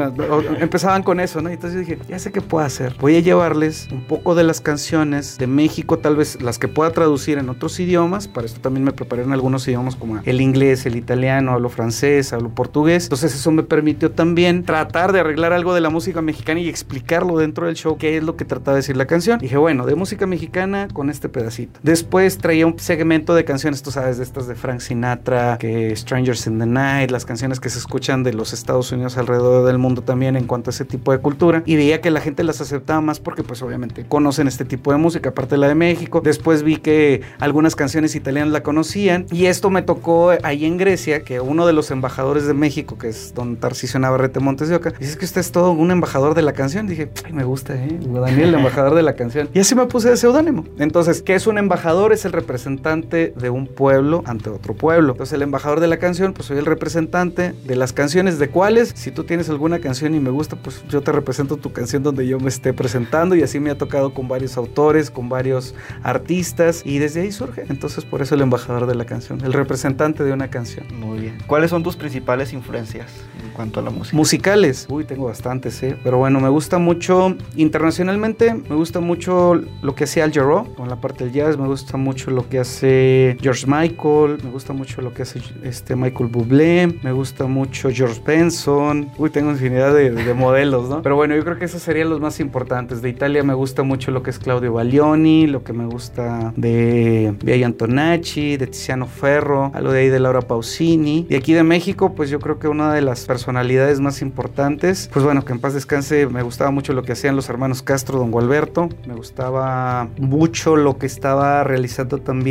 Empezaban 0.60 1.04
con 1.04 1.20
eso, 1.20 1.42
¿no? 1.42 1.50
Entonces 1.50 1.80
dije, 1.80 1.98
ya 2.08 2.20
sé 2.20 2.32
qué 2.32 2.42
puedo 2.42 2.66
hacer. 2.66 2.96
Voy 3.00 3.16
a 3.16 3.20
llevarles 3.20 3.88
un 3.92 4.04
poco 4.04 4.36
de 4.36 4.44
las 4.44 4.62
canciones 4.62 5.38
de 5.38 5.48
México, 5.48 6.00
tal 6.00 6.16
vez 6.16 6.42
las 6.42 6.60
que 6.60 6.68
pueda 6.68 6.92
traducir 6.92 7.38
en 7.38 7.50
otros 7.50 7.80
idiomas. 7.80 8.28
Para 8.28 8.46
esto 8.46 8.60
también 8.62 8.84
me 8.84 8.92
preparé 8.92 9.24
en 9.24 9.34
algunos 9.34 9.68
idiomas 9.68 9.96
como 9.96 10.20
el 10.24 10.42
inglés, 10.42 10.86
el 10.86 10.96
italiano, 10.96 11.52
hablo 11.52 11.70
francés, 11.70 12.34
hablo 12.34 12.50
portugués. 12.50 13.06
Entonces 13.06 13.34
eso 13.34 13.52
me 13.52 13.64
permitió 13.64 14.12
también 14.12 14.64
tratar 14.64 15.12
de 15.12 15.22
arreglar 15.22 15.54
algo 15.54 15.74
de 15.74 15.82
la 15.82 15.90
música 15.90 16.22
mexicana 16.22 16.60
y 16.60 16.70
explicarlo 16.70 17.38
dentro 17.38 17.68
del 17.68 17.76
show, 17.76 17.98
qué 17.98 18.18
es 18.18 18.24
lo 18.24 18.36
que 18.36 18.46
trataba 18.46 18.76
de 18.76 18.80
decir 18.80 18.98
la 18.98 19.06
canción. 19.06 19.40
Dije, 19.40 19.58
bueno, 19.58 19.86
de 19.86 19.96
música 19.96 20.26
mexicana 20.26 20.88
con 20.94 21.10
este 21.10 21.30
pedacito. 21.30 21.80
Después 21.84 22.38
traía 22.38 22.68
un 22.68 22.75
segmento 22.78 23.36
de 23.36 23.46
canciones, 23.46 23.82
tú 23.82 23.92
sabes, 23.92 24.18
de 24.18 24.24
estas 24.24 24.48
de 24.48 24.56
Frank 24.56 24.80
Sinatra, 24.80 25.58
que 25.58 25.96
Strangers 25.96 26.48
in 26.48 26.60
the 26.60 26.66
Night, 26.66 27.12
las 27.12 27.26
canciones 27.26 27.60
que 27.60 27.70
se 27.70 27.80
escuchan 27.80 28.24
de 28.24 28.34
los 28.34 28.54
Estados 28.54 28.92
Unidos 28.92 29.18
alrededor 29.18 29.66
del 29.66 29.78
mundo 29.78 30.02
también 30.02 30.36
en 30.36 30.46
cuanto 30.46 30.70
a 30.70 30.72
ese 30.72 30.86
tipo 30.86 31.12
de 31.12 31.20
cultura. 31.20 31.64
Y 31.66 31.76
veía 31.76 32.02
que 32.02 32.12
la 32.12 32.22
gente 32.22 32.44
las 32.44 32.62
aceptaba 32.62 33.02
más 33.02 33.20
porque 33.20 33.44
pues 33.44 33.62
obviamente 33.62 34.06
conocen 34.08 34.48
este 34.48 34.66
tipo 34.66 34.92
de 34.92 34.98
música, 34.98 35.30
aparte 35.30 35.56
de 35.56 35.60
la 35.60 35.68
de 35.68 35.76
México. 35.76 36.22
Después 36.24 36.64
vi 36.64 36.78
que 36.78 37.22
algunas 37.40 37.76
canciones 37.76 38.16
italianas 38.16 38.52
la 38.52 38.64
conocían 38.64 39.26
y 39.32 39.46
esto 39.46 39.70
me 39.70 39.82
tocó 39.82 40.34
ahí 40.44 40.66
en 40.66 40.78
Grecia, 40.78 41.24
que 41.24 41.40
uno 41.40 41.66
de 41.66 41.74
los 41.74 41.92
embajadores 41.92 42.46
de 42.46 42.54
México, 42.54 42.98
que 42.98 43.10
es 43.10 43.34
don 43.34 43.56
Tarcisio 43.58 44.00
Navarrete 44.00 44.40
Montes 44.40 44.70
de 44.70 44.76
Oca, 44.76 44.92
dice 45.00 45.18
que 45.18 45.26
usted 45.26 45.42
es 45.42 45.52
todo 45.52 45.72
un 45.72 45.92
embajador 45.92 46.36
de 46.36 46.42
la 46.42 46.54
canción. 46.54 46.88
Dije, 46.88 47.10
ay, 47.26 47.34
me 47.34 47.44
gusta, 47.44 47.76
¿eh? 47.76 48.00
Daniel, 48.02 48.50
el 48.50 48.56
embajador 48.56 48.96
de 48.96 49.04
la 49.04 49.14
canción. 49.14 49.50
Y 49.54 49.60
así 49.60 49.76
me 49.76 49.86
puse 49.86 50.10
de 50.10 50.18
seudónimo. 50.18 50.66
Entonces, 50.78 51.22
¿qué 51.22 51.36
es 51.36 51.48
un 51.48 51.58
embajador? 51.58 52.12
Es 52.14 52.26
el 52.26 52.32
representante 52.32 52.65
de 52.66 53.50
un 53.50 53.68
pueblo 53.68 54.24
ante 54.26 54.50
otro 54.50 54.74
pueblo. 54.74 55.14
Entonces, 55.14 55.34
el 55.34 55.42
embajador 55.44 55.80
de 55.80 55.88
la 55.88 55.98
canción, 55.98 56.34
pues 56.34 56.48
soy 56.48 56.58
el 56.58 56.66
representante 56.66 57.54
de 57.66 57.76
las 57.76 57.94
canciones. 57.94 58.40
¿De 58.40 58.50
cuáles? 58.50 58.94
Si 58.96 59.12
tú 59.12 59.24
tienes 59.24 59.50
alguna 59.50 59.80
canción 59.80 60.16
y 60.16 60.20
me 60.20 60.30
gusta, 60.30 60.56
pues 60.56 60.84
yo 60.90 61.02
te 61.02 61.12
represento 61.12 61.58
tu 61.58 61.72
canción 61.72 62.04
donde 62.04 62.28
yo 62.28 62.40
me 62.40 62.50
esté 62.50 62.74
presentando. 62.74 63.36
Y 63.36 63.44
así 63.44 63.60
me 63.60 63.70
ha 63.70 63.78
tocado 63.78 64.14
con 64.14 64.28
varios 64.28 64.58
autores, 64.58 65.12
con 65.12 65.30
varios 65.30 65.76
artistas. 66.04 66.82
Y 66.86 66.98
desde 66.98 67.22
ahí 67.22 67.32
surge. 67.32 67.66
Entonces, 67.70 68.04
por 68.06 68.22
eso 68.22 68.36
el 68.36 68.42
embajador 68.42 68.88
de 68.88 68.96
la 68.96 69.06
canción, 69.06 69.42
el 69.44 69.54
representante 69.54 70.24
de 70.24 70.32
una 70.32 70.50
canción. 70.50 70.86
Muy 71.00 71.20
bien. 71.20 71.38
¿Cuáles 71.48 71.70
son 71.70 71.84
tus 71.84 71.96
principales 71.96 72.54
influencias? 72.54 73.12
cuanto 73.56 73.80
a 73.80 73.84
la 73.84 73.90
música? 73.90 74.16
Musicales. 74.16 74.86
Uy, 74.90 75.06
tengo 75.06 75.26
bastantes, 75.26 75.82
¿eh? 75.82 75.98
Pero 76.04 76.18
bueno, 76.18 76.40
me 76.40 76.50
gusta 76.50 76.78
mucho 76.78 77.36
internacionalmente, 77.56 78.54
me 78.54 78.76
gusta 78.76 79.00
mucho 79.00 79.56
lo 79.82 79.96
que 79.96 80.04
hacía 80.04 80.26
Al 80.26 80.34
Jarreau 80.34 80.74
con 80.76 80.90
la 80.90 80.98
parte 80.98 81.24
del 81.24 81.34
jazz, 81.34 81.58
me 81.58 81.68
gusta 81.68 81.98
mucho 81.98 82.32
lo 82.32 82.48
que 82.50 82.55
hace 82.60 83.38
George 83.42 83.66
Michael, 83.68 84.38
me 84.44 84.50
gusta 84.52 84.74
mucho 84.74 85.02
lo 85.02 85.14
que 85.14 85.24
hace 85.24 85.42
este 85.64 85.96
Michael 85.96 86.30
Bublé, 86.30 87.00
me 87.04 87.12
gusta 87.12 87.46
mucho 87.46 87.90
George 87.92 88.22
Benson. 88.26 89.10
Uy, 89.18 89.30
tengo 89.30 89.52
infinidad 89.52 89.94
de, 89.94 90.12
de 90.12 90.34
modelos, 90.34 90.90
¿no? 90.90 91.02
Pero 91.02 91.16
bueno, 91.16 91.36
yo 91.36 91.44
creo 91.44 91.58
que 91.58 91.66
esos 91.66 91.82
serían 91.82 92.10
los 92.10 92.20
más 92.20 92.40
importantes. 92.40 93.02
De 93.02 93.10
Italia 93.10 93.44
me 93.44 93.54
gusta 93.54 93.84
mucho 93.84 94.12
lo 94.12 94.24
que 94.24 94.30
es 94.30 94.40
Claudio 94.40 94.74
Baglioni, 94.74 95.48
lo 95.48 95.64
que 95.64 95.74
me 95.74 95.86
gusta 95.86 96.54
de 96.56 97.36
Via 97.44 97.66
Antonacci, 97.66 98.58
de 98.58 98.68
Tiziano 98.68 99.08
Ferro, 99.08 99.72
algo 99.74 99.92
de 99.92 100.00
ahí 100.02 100.10
de 100.10 100.20
Laura 100.20 100.42
Pausini. 100.42 101.26
Y 101.30 101.36
aquí 101.36 101.54
de 101.54 101.64
México, 101.64 102.14
pues 102.16 102.30
yo 102.30 102.40
creo 102.40 102.60
que 102.60 102.68
una 102.68 102.94
de 102.94 103.02
las 103.02 103.26
personalidades 103.26 104.00
más 104.00 104.22
importantes, 104.22 105.10
pues 105.12 105.26
bueno, 105.26 105.44
que 105.46 105.54
en 105.54 105.60
paz 105.60 105.74
descanse, 105.74 106.28
me 106.28 106.42
gustaba 106.42 106.72
mucho 106.72 106.94
lo 106.94 107.04
que 107.04 107.14
hacían 107.14 107.36
los 107.36 107.50
hermanos 107.50 107.82
Castro, 107.82 108.20
don 108.20 108.32
Gualberto, 108.32 108.90
me 109.08 109.16
gustaba 109.16 110.10
mucho 110.18 110.76
lo 110.76 110.98
que 110.98 111.06
estaba 111.06 111.64
realizando 111.64 112.18
también, 112.20 112.45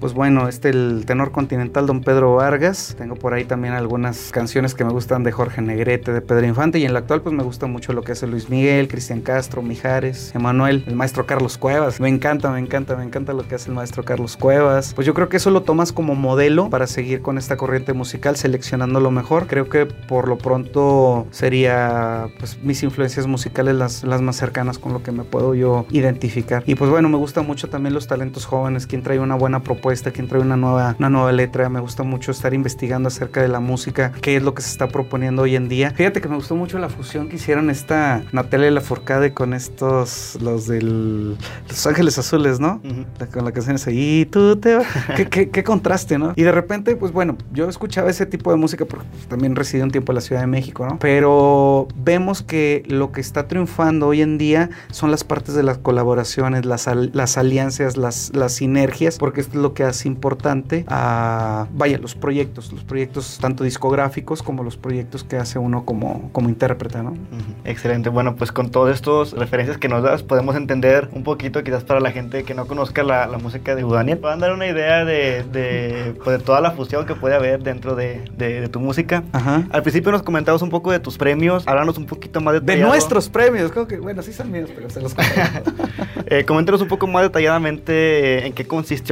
pues 0.00 0.14
bueno, 0.14 0.48
este 0.48 0.70
el 0.70 1.04
tenor 1.06 1.30
continental 1.30 1.86
don 1.86 2.00
Pedro 2.00 2.36
Vargas, 2.36 2.94
tengo 2.96 3.14
por 3.14 3.34
ahí 3.34 3.44
también 3.44 3.74
algunas 3.74 4.30
canciones 4.30 4.74
que 4.74 4.84
me 4.84 4.90
gustan 4.90 5.22
de 5.22 5.32
Jorge 5.32 5.60
Negrete, 5.60 6.14
de 6.14 6.22
Pedro 6.22 6.46
Infante, 6.46 6.78
y 6.78 6.86
en 6.86 6.94
la 6.94 7.00
actual 7.00 7.20
pues 7.20 7.34
me 7.34 7.42
gusta 7.42 7.66
mucho 7.66 7.92
lo 7.92 8.00
que 8.00 8.12
hace 8.12 8.26
Luis 8.26 8.48
Miguel, 8.48 8.88
Cristian 8.88 9.20
Castro, 9.20 9.60
Mijares, 9.60 10.34
Emanuel, 10.34 10.84
el 10.86 10.96
maestro 10.96 11.26
Carlos 11.26 11.58
Cuevas, 11.58 12.00
me 12.00 12.08
encanta, 12.08 12.50
me 12.50 12.58
encanta, 12.58 12.96
me 12.96 13.04
encanta 13.04 13.34
lo 13.34 13.46
que 13.46 13.56
hace 13.56 13.68
el 13.68 13.74
maestro 13.74 14.02
Carlos 14.02 14.38
Cuevas, 14.38 14.94
pues 14.94 15.06
yo 15.06 15.12
creo 15.12 15.28
que 15.28 15.36
eso 15.36 15.50
lo 15.50 15.62
tomas 15.62 15.92
como 15.92 16.14
modelo 16.14 16.70
para 16.70 16.86
seguir 16.86 17.20
con 17.20 17.36
esta 17.36 17.58
corriente 17.58 17.92
musical, 17.92 18.36
seleccionando 18.36 18.98
lo 18.98 19.10
mejor, 19.10 19.46
creo 19.46 19.68
que 19.68 19.84
por 19.84 20.26
lo 20.26 20.38
pronto 20.38 21.26
sería 21.32 22.28
pues 22.38 22.58
mis 22.62 22.82
influencias 22.82 23.26
musicales 23.26 23.74
las, 23.74 24.04
las 24.04 24.22
más 24.22 24.36
cercanas 24.36 24.78
con 24.78 24.94
lo 24.94 25.02
que 25.02 25.12
me 25.12 25.24
puedo 25.24 25.54
yo 25.54 25.84
identificar. 25.90 26.62
Y 26.64 26.76
pues 26.76 26.90
bueno, 26.90 27.10
me 27.10 27.18
gusta 27.18 27.42
mucho 27.42 27.68
también 27.68 27.92
los 27.92 28.06
talentos 28.06 28.46
jóvenes, 28.46 28.86
quien 28.86 29.02
trae 29.02 29.18
una 29.24 29.34
buena 29.34 29.62
propuesta, 29.62 30.10
quien 30.10 30.28
trae 30.28 30.40
una 30.40 30.56
nueva, 30.56 30.94
una 30.98 31.10
nueva 31.10 31.32
letra. 31.32 31.68
Me 31.68 31.80
gusta 31.80 32.02
mucho 32.02 32.30
estar 32.30 32.54
investigando 32.54 33.08
acerca 33.08 33.42
de 33.42 33.48
la 33.48 33.60
música, 33.60 34.12
qué 34.20 34.36
es 34.36 34.42
lo 34.42 34.54
que 34.54 34.62
se 34.62 34.70
está 34.70 34.88
proponiendo 34.88 35.42
hoy 35.42 35.56
en 35.56 35.68
día. 35.68 35.90
Fíjate 35.90 36.20
que 36.20 36.28
me 36.28 36.36
gustó 36.36 36.54
mucho 36.56 36.78
la 36.78 36.88
fusión 36.88 37.28
que 37.28 37.36
hicieron 37.36 37.70
esta 37.70 38.22
Natalia 38.32 38.70
Lafourcade 38.70 39.32
con 39.32 39.54
estos, 39.54 40.38
los 40.40 40.66
del 40.66 41.36
Los 41.68 41.86
Ángeles 41.86 42.18
Azules, 42.18 42.60
¿no? 42.60 42.80
Uh 42.84 42.88
-huh. 42.88 43.30
Con 43.32 43.44
la 43.44 43.52
canción 43.52 43.76
esa, 43.76 43.90
y 43.90 44.26
tú 44.26 44.56
te 44.56 44.76
vas. 44.76 44.86
¿Qué, 45.16 45.26
qué, 45.26 45.50
qué, 45.50 45.64
contraste, 45.64 46.18
¿no? 46.18 46.32
Y 46.36 46.42
de 46.42 46.52
repente, 46.52 46.94
pues 46.96 47.12
bueno, 47.12 47.36
yo 47.52 47.68
escuchaba 47.68 48.10
ese 48.10 48.26
tipo 48.26 48.50
de 48.50 48.56
música 48.56 48.84
porque 48.84 49.06
también 49.28 49.56
residí 49.56 49.82
un 49.82 49.90
tiempo 49.90 50.12
en 50.12 50.16
la 50.16 50.20
Ciudad 50.20 50.42
de 50.42 50.46
México, 50.46 50.86
¿no? 50.86 50.98
Pero 50.98 51.88
vemos 51.96 52.42
que 52.42 52.82
lo 52.86 53.12
que 53.12 53.20
está 53.20 53.48
triunfando 53.48 54.08
hoy 54.08 54.22
en 54.22 54.38
día 54.38 54.70
son 54.90 55.10
las 55.10 55.24
partes 55.24 55.54
de 55.54 55.62
las 55.62 55.78
colaboraciones, 55.78 56.64
las, 56.64 56.88
las 57.12 57.38
alianzas, 57.38 57.96
las, 57.96 58.32
las 58.34 58.52
sinergias, 58.54 59.13
porque 59.18 59.40
es 59.40 59.54
lo 59.54 59.74
que 59.74 59.84
hace 59.84 60.08
importante 60.08 60.84
a, 60.88 61.66
vaya, 61.72 61.98
los 61.98 62.14
proyectos, 62.14 62.72
los 62.72 62.84
proyectos 62.84 63.38
tanto 63.40 63.64
discográficos 63.64 64.42
como 64.42 64.62
los 64.62 64.76
proyectos 64.76 65.24
que 65.24 65.36
hace 65.36 65.58
uno 65.58 65.84
como, 65.84 66.30
como 66.32 66.48
intérprete, 66.48 67.02
¿no? 67.02 67.10
Uh 67.10 67.14
-huh. 67.14 67.54
Excelente, 67.64 68.08
bueno, 68.08 68.36
pues 68.36 68.52
con 68.52 68.70
todas 68.70 68.94
estas 68.94 69.32
referencias 69.32 69.78
que 69.78 69.88
nos 69.88 70.02
das, 70.02 70.22
podemos 70.22 70.56
entender 70.56 71.08
un 71.12 71.22
poquito, 71.22 71.62
quizás 71.62 71.84
para 71.84 72.00
la 72.00 72.10
gente 72.12 72.44
que 72.44 72.54
no 72.54 72.66
conozca 72.66 73.02
la, 73.02 73.26
la 73.26 73.38
música 73.38 73.74
de 73.74 73.84
Udaniel, 73.84 74.18
puedan 74.18 74.40
dar 74.40 74.52
una 74.52 74.66
idea 74.66 75.04
de, 75.04 75.44
de, 75.44 76.14
pues, 76.22 76.38
de, 76.38 76.44
toda 76.44 76.60
la 76.60 76.72
fusión 76.72 77.06
que 77.06 77.14
puede 77.14 77.34
haber 77.34 77.62
dentro 77.62 77.94
de, 77.94 78.24
de, 78.36 78.68
tu 78.68 78.80
música. 78.80 79.22
Ajá. 79.32 79.64
Al 79.70 79.82
principio 79.82 80.10
nos 80.12 80.22
comentabas 80.22 80.62
un 80.62 80.70
poco 80.70 80.90
de 80.90 81.00
tus 81.00 81.16
premios, 81.18 81.66
háblanos 81.66 81.98
un 81.98 82.06
poquito 82.06 82.40
más 82.40 82.54
detallado. 82.54 82.84
De 82.84 82.90
nuestros 82.90 83.28
premios, 83.28 83.70
creo 83.70 83.86
que, 83.86 83.98
bueno, 83.98 84.22
sí 84.22 84.32
son 84.32 84.50
míos, 84.50 84.70
pero 84.74 84.90
se 84.90 85.00
los 85.00 85.14
eh, 86.26 86.44
Coméntanos 86.44 86.80
un 86.80 86.88
poco 86.88 87.06
más 87.06 87.22
detalladamente 87.22 87.92
eh, 88.38 88.46
en 88.46 88.52
qué 88.52 88.66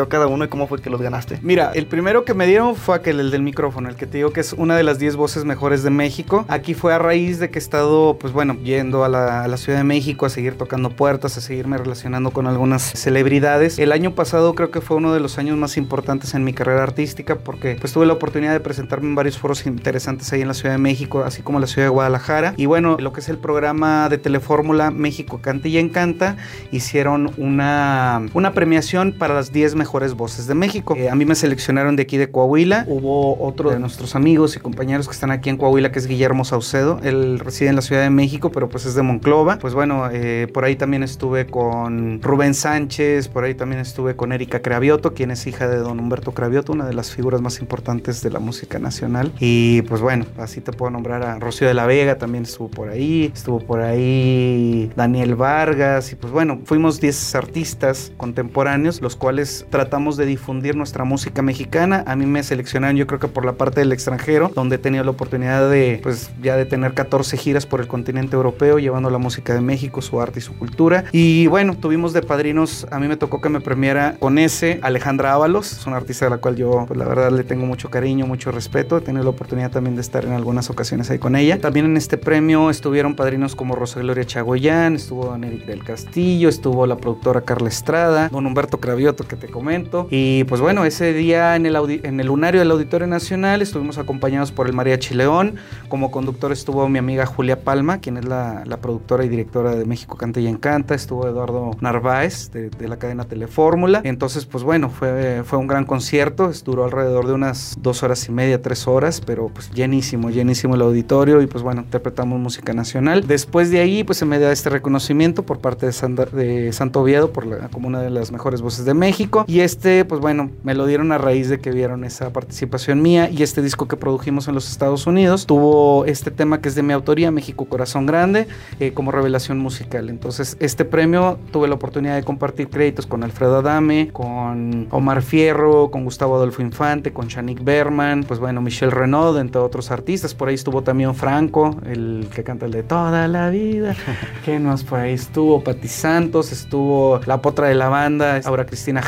cada 0.08 0.26
uno 0.26 0.44
y 0.44 0.48
cómo 0.48 0.66
fue 0.66 0.80
que 0.80 0.90
los 0.90 1.00
ganaste. 1.00 1.38
Mira, 1.42 1.70
el 1.74 1.86
primero 1.86 2.24
que 2.24 2.34
me 2.34 2.46
dieron 2.46 2.76
fue 2.76 2.96
aquel, 2.96 3.20
el 3.20 3.30
del 3.30 3.42
micrófono, 3.42 3.88
el 3.88 3.96
que 3.96 4.06
te 4.06 4.18
digo 4.18 4.32
que 4.32 4.40
es 4.40 4.52
una 4.52 4.76
de 4.76 4.82
las 4.82 4.98
10 4.98 5.16
voces 5.16 5.44
mejores 5.44 5.82
de 5.82 5.90
México. 5.90 6.44
Aquí 6.48 6.74
fue 6.74 6.94
a 6.94 6.98
raíz 6.98 7.38
de 7.38 7.50
que 7.50 7.58
he 7.58 7.62
estado, 7.62 8.16
pues 8.18 8.32
bueno, 8.32 8.56
yendo 8.62 9.04
a 9.04 9.08
la, 9.08 9.44
a 9.44 9.48
la 9.48 9.56
Ciudad 9.56 9.78
de 9.78 9.84
México 9.84 10.26
a 10.26 10.30
seguir 10.30 10.56
tocando 10.56 10.90
puertas, 10.90 11.36
a 11.36 11.40
seguirme 11.40 11.78
relacionando 11.78 12.30
con 12.30 12.46
algunas 12.46 12.82
celebridades. 12.82 13.78
El 13.78 13.92
año 13.92 14.14
pasado 14.14 14.54
creo 14.54 14.70
que 14.70 14.80
fue 14.80 14.96
uno 14.96 15.12
de 15.12 15.20
los 15.20 15.38
años 15.38 15.56
más 15.56 15.76
importantes 15.76 16.34
en 16.34 16.44
mi 16.44 16.52
carrera 16.52 16.82
artística 16.82 17.36
porque 17.36 17.76
pues 17.80 17.92
tuve 17.92 18.06
la 18.06 18.14
oportunidad 18.14 18.52
de 18.52 18.60
presentarme 18.60 19.08
en 19.08 19.14
varios 19.14 19.38
foros 19.38 19.66
interesantes 19.66 20.32
ahí 20.32 20.42
en 20.42 20.48
la 20.48 20.54
Ciudad 20.54 20.74
de 20.74 20.78
México, 20.78 21.22
así 21.24 21.42
como 21.42 21.60
la 21.60 21.66
Ciudad 21.66 21.86
de 21.86 21.90
Guadalajara. 21.90 22.54
Y 22.56 22.66
bueno, 22.66 22.96
lo 22.98 23.12
que 23.12 23.20
es 23.20 23.28
el 23.28 23.38
programa 23.38 24.08
de 24.08 24.18
Telefórmula 24.18 24.90
México 24.90 25.40
Canta 25.42 25.68
y 25.68 25.78
Encanta, 25.78 26.36
hicieron 26.70 27.32
una, 27.36 28.22
una 28.34 28.52
premiación 28.52 29.12
para 29.12 29.34
las 29.34 29.52
10 29.52 29.74
mejores 29.82 30.14
voces 30.14 30.46
de 30.46 30.54
México. 30.54 30.94
Eh, 30.96 31.10
a 31.10 31.16
mí 31.16 31.24
me 31.24 31.34
seleccionaron 31.34 31.96
de 31.96 32.04
aquí 32.04 32.16
de 32.16 32.30
Coahuila. 32.30 32.84
Hubo 32.86 33.42
otro 33.44 33.70
de 33.70 33.80
nuestros 33.80 34.14
amigos 34.14 34.54
y 34.54 34.60
compañeros 34.60 35.08
que 35.08 35.12
están 35.12 35.32
aquí 35.32 35.50
en 35.50 35.56
Coahuila, 35.56 35.90
que 35.90 35.98
es 35.98 36.06
Guillermo 36.06 36.44
Saucedo. 36.44 37.00
Él 37.02 37.40
reside 37.40 37.70
en 37.70 37.74
la 37.74 37.82
Ciudad 37.82 38.02
de 38.02 38.10
México, 38.10 38.52
pero 38.52 38.68
pues 38.68 38.86
es 38.86 38.94
de 38.94 39.02
Monclova. 39.02 39.58
Pues 39.58 39.74
bueno, 39.74 40.08
eh, 40.12 40.46
por 40.54 40.64
ahí 40.64 40.76
también 40.76 41.02
estuve 41.02 41.46
con 41.46 42.22
Rubén 42.22 42.54
Sánchez, 42.54 43.26
por 43.26 43.42
ahí 43.42 43.56
también 43.56 43.80
estuve 43.80 44.14
con 44.14 44.30
Erika 44.30 44.62
Cravioto, 44.62 45.14
quien 45.14 45.32
es 45.32 45.48
hija 45.48 45.66
de 45.66 45.78
don 45.78 45.98
Humberto 45.98 46.30
Cravioto, 46.30 46.72
una 46.72 46.86
de 46.86 46.94
las 46.94 47.10
figuras 47.10 47.40
más 47.40 47.58
importantes 47.58 48.22
de 48.22 48.30
la 48.30 48.38
música 48.38 48.78
nacional. 48.78 49.32
Y 49.40 49.82
pues 49.82 50.00
bueno, 50.00 50.26
así 50.38 50.60
te 50.60 50.70
puedo 50.72 50.92
nombrar 50.92 51.24
a 51.24 51.40
Rocío 51.40 51.66
de 51.66 51.74
la 51.74 51.86
Vega, 51.86 52.18
también 52.18 52.44
estuvo 52.44 52.68
por 52.68 52.88
ahí, 52.88 53.32
estuvo 53.34 53.58
por 53.58 53.80
ahí 53.80 54.92
Daniel 54.94 55.34
Vargas, 55.34 56.12
y 56.12 56.14
pues 56.14 56.32
bueno, 56.32 56.60
fuimos 56.66 57.00
10 57.00 57.34
artistas 57.34 58.12
contemporáneos, 58.16 59.00
los 59.00 59.16
cuales 59.16 59.66
tratamos 59.72 60.16
de 60.16 60.26
difundir 60.26 60.76
nuestra 60.76 61.02
música 61.04 61.42
mexicana. 61.42 62.04
A 62.06 62.14
mí 62.14 62.26
me 62.26 62.42
seleccionaron, 62.42 62.96
yo 62.96 63.06
creo 63.06 63.18
que 63.18 63.26
por 63.26 63.44
la 63.44 63.54
parte 63.54 63.80
del 63.80 63.90
extranjero, 63.90 64.52
donde 64.54 64.76
he 64.76 64.78
tenido 64.78 65.02
la 65.02 65.10
oportunidad 65.10 65.68
de, 65.68 65.98
pues 66.02 66.30
ya 66.40 66.56
de 66.56 66.66
tener 66.66 66.92
14 66.94 67.36
giras 67.38 67.66
por 67.66 67.80
el 67.80 67.88
continente 67.88 68.36
europeo, 68.36 68.78
llevando 68.78 69.10
la 69.10 69.18
música 69.18 69.54
de 69.54 69.62
México, 69.62 70.02
su 70.02 70.20
arte 70.20 70.38
y 70.38 70.42
su 70.42 70.56
cultura. 70.56 71.06
Y 71.10 71.46
bueno, 71.46 71.74
tuvimos 71.74 72.12
de 72.12 72.22
padrinos, 72.22 72.86
a 72.90 73.00
mí 73.00 73.08
me 73.08 73.16
tocó 73.16 73.40
que 73.40 73.48
me 73.48 73.60
premiara 73.60 74.16
con 74.18 74.38
ese 74.38 74.78
Alejandra 74.82 75.32
Ábalos, 75.32 75.72
es 75.72 75.86
una 75.86 75.96
artista 75.96 76.26
a 76.26 76.30
la 76.30 76.36
cual 76.36 76.56
yo, 76.56 76.84
pues 76.86 76.98
la 76.98 77.06
verdad, 77.06 77.32
le 77.32 77.42
tengo 77.42 77.64
mucho 77.64 77.88
cariño, 77.88 78.26
mucho 78.26 78.52
respeto. 78.52 78.98
He 78.98 79.00
tenido 79.00 79.24
la 79.24 79.30
oportunidad 79.30 79.70
también 79.70 79.96
de 79.96 80.02
estar 80.02 80.26
en 80.26 80.32
algunas 80.32 80.68
ocasiones 80.68 81.10
ahí 81.10 81.18
con 81.18 81.34
ella. 81.34 81.58
También 81.58 81.86
en 81.86 81.96
este 81.96 82.18
premio 82.18 82.68
estuvieron 82.68 83.16
padrinos 83.16 83.56
como 83.56 83.74
Rosa 83.74 84.00
Gloria 84.00 84.26
Chagoyán, 84.26 84.96
estuvo 84.96 85.24
Don 85.24 85.44
Eric 85.44 85.64
del 85.64 85.82
Castillo, 85.82 86.50
estuvo 86.50 86.86
la 86.86 86.98
productora 86.98 87.40
Carla 87.40 87.70
Estrada, 87.70 88.28
Don 88.28 88.44
Humberto 88.44 88.78
Cravioto, 88.78 89.24
que 89.26 89.36
te 89.36 89.48
comento. 89.62 90.08
Y 90.10 90.42
pues 90.44 90.60
bueno, 90.60 90.84
ese 90.84 91.12
día 91.12 91.54
en 91.54 91.66
el, 91.66 91.76
en 92.02 92.18
el 92.18 92.26
lunario 92.26 92.60
del 92.60 92.70
Auditorio 92.72 93.06
Nacional 93.06 93.62
estuvimos 93.62 93.96
acompañados 93.96 94.50
por 94.50 94.66
el 94.66 94.72
María 94.72 94.98
Chileón. 94.98 95.54
Como 95.88 96.10
conductor 96.10 96.50
estuvo 96.50 96.88
mi 96.88 96.98
amiga 96.98 97.26
Julia 97.26 97.60
Palma, 97.60 97.98
quien 97.98 98.16
es 98.16 98.24
la, 98.24 98.64
la 98.66 98.78
productora 98.78 99.24
y 99.24 99.28
directora 99.28 99.76
de 99.76 99.84
México 99.84 100.16
Canta 100.16 100.40
y 100.40 100.48
Encanta. 100.48 100.96
Estuvo 100.96 101.28
Eduardo 101.28 101.70
Narváez, 101.80 102.50
de, 102.50 102.70
de 102.70 102.88
la 102.88 102.96
cadena 102.96 103.24
Telefórmula. 103.24 104.00
Entonces, 104.02 104.46
pues 104.46 104.64
bueno, 104.64 104.90
fue, 104.90 105.42
fue 105.44 105.60
un 105.60 105.68
gran 105.68 105.84
concierto. 105.84 106.50
Duró 106.64 106.84
alrededor 106.84 107.28
de 107.28 107.34
unas 107.34 107.76
dos 107.80 108.02
horas 108.02 108.28
y 108.28 108.32
media, 108.32 108.60
tres 108.60 108.88
horas, 108.88 109.20
pero 109.20 109.48
pues 109.48 109.70
llenísimo, 109.70 110.30
llenísimo 110.30 110.74
el 110.74 110.82
auditorio. 110.82 111.40
Y 111.40 111.46
pues 111.46 111.62
bueno, 111.62 111.82
interpretamos 111.82 112.40
música 112.40 112.72
nacional. 112.72 113.28
Después 113.28 113.70
de 113.70 113.78
ahí, 113.78 114.02
pues 114.02 114.18
se 114.18 114.24
me 114.24 114.40
da 114.40 114.50
este 114.50 114.70
reconocimiento 114.70 115.44
por 115.44 115.60
parte 115.60 115.86
de, 115.86 115.92
de 116.32 116.72
Santo 116.72 117.00
Oviedo 117.02 117.32
por 117.32 117.46
la, 117.46 117.68
como 117.68 117.86
una 117.86 118.02
de 118.02 118.10
las 118.10 118.32
mejores 118.32 118.60
voces 118.60 118.84
de 118.84 118.94
México. 118.94 119.44
Y 119.52 119.60
este, 119.60 120.06
pues 120.06 120.18
bueno, 120.18 120.50
me 120.62 120.74
lo 120.74 120.86
dieron 120.86 121.12
a 121.12 121.18
raíz 121.18 121.50
de 121.50 121.58
que 121.58 121.72
vieron 121.72 122.04
esa 122.04 122.32
participación 122.32 123.02
mía 123.02 123.28
y 123.28 123.42
este 123.42 123.60
disco 123.60 123.86
que 123.86 123.98
produjimos 123.98 124.48
en 124.48 124.54
los 124.54 124.70
Estados 124.70 125.06
Unidos 125.06 125.44
tuvo 125.44 126.06
este 126.06 126.30
tema 126.30 126.62
que 126.62 126.70
es 126.70 126.74
de 126.74 126.82
mi 126.82 126.94
autoría, 126.94 127.30
México 127.30 127.66
Corazón 127.66 128.06
Grande, 128.06 128.48
eh, 128.80 128.94
como 128.94 129.12
revelación 129.12 129.58
musical. 129.58 130.08
Entonces, 130.08 130.56
este 130.58 130.86
premio 130.86 131.38
tuve 131.50 131.68
la 131.68 131.74
oportunidad 131.74 132.14
de 132.14 132.22
compartir 132.22 132.70
créditos 132.70 133.06
con 133.06 133.24
Alfredo 133.24 133.58
Adame, 133.58 134.08
con 134.10 134.86
Omar 134.90 135.20
Fierro, 135.20 135.90
con 135.90 136.04
Gustavo 136.04 136.36
Adolfo 136.36 136.62
Infante, 136.62 137.12
con 137.12 137.28
Shanik 137.28 137.62
Berman, 137.62 138.24
pues 138.24 138.40
bueno, 138.40 138.62
Michelle 138.62 138.90
Renaud, 138.90 139.36
entre 139.36 139.60
otros 139.60 139.90
artistas. 139.90 140.32
Por 140.32 140.48
ahí 140.48 140.54
estuvo 140.54 140.80
también 140.80 141.14
Franco, 141.14 141.76
el 141.84 142.26
que 142.34 142.42
canta 142.42 142.64
el 142.64 142.72
de 142.72 142.84
Toda 142.84 143.28
la 143.28 143.50
vida. 143.50 143.94
¿Qué 144.46 144.58
más 144.58 144.82
por 144.82 145.00
ahí 145.00 145.12
estuvo? 145.12 145.62
Pati 145.62 145.88
Santos, 145.88 146.52
estuvo 146.52 147.20
la 147.26 147.42
potra 147.42 147.68
de 147.68 147.74
la 147.74 147.90
banda, 147.90 148.40
ahora 148.46 148.64
Cristina 148.64 149.02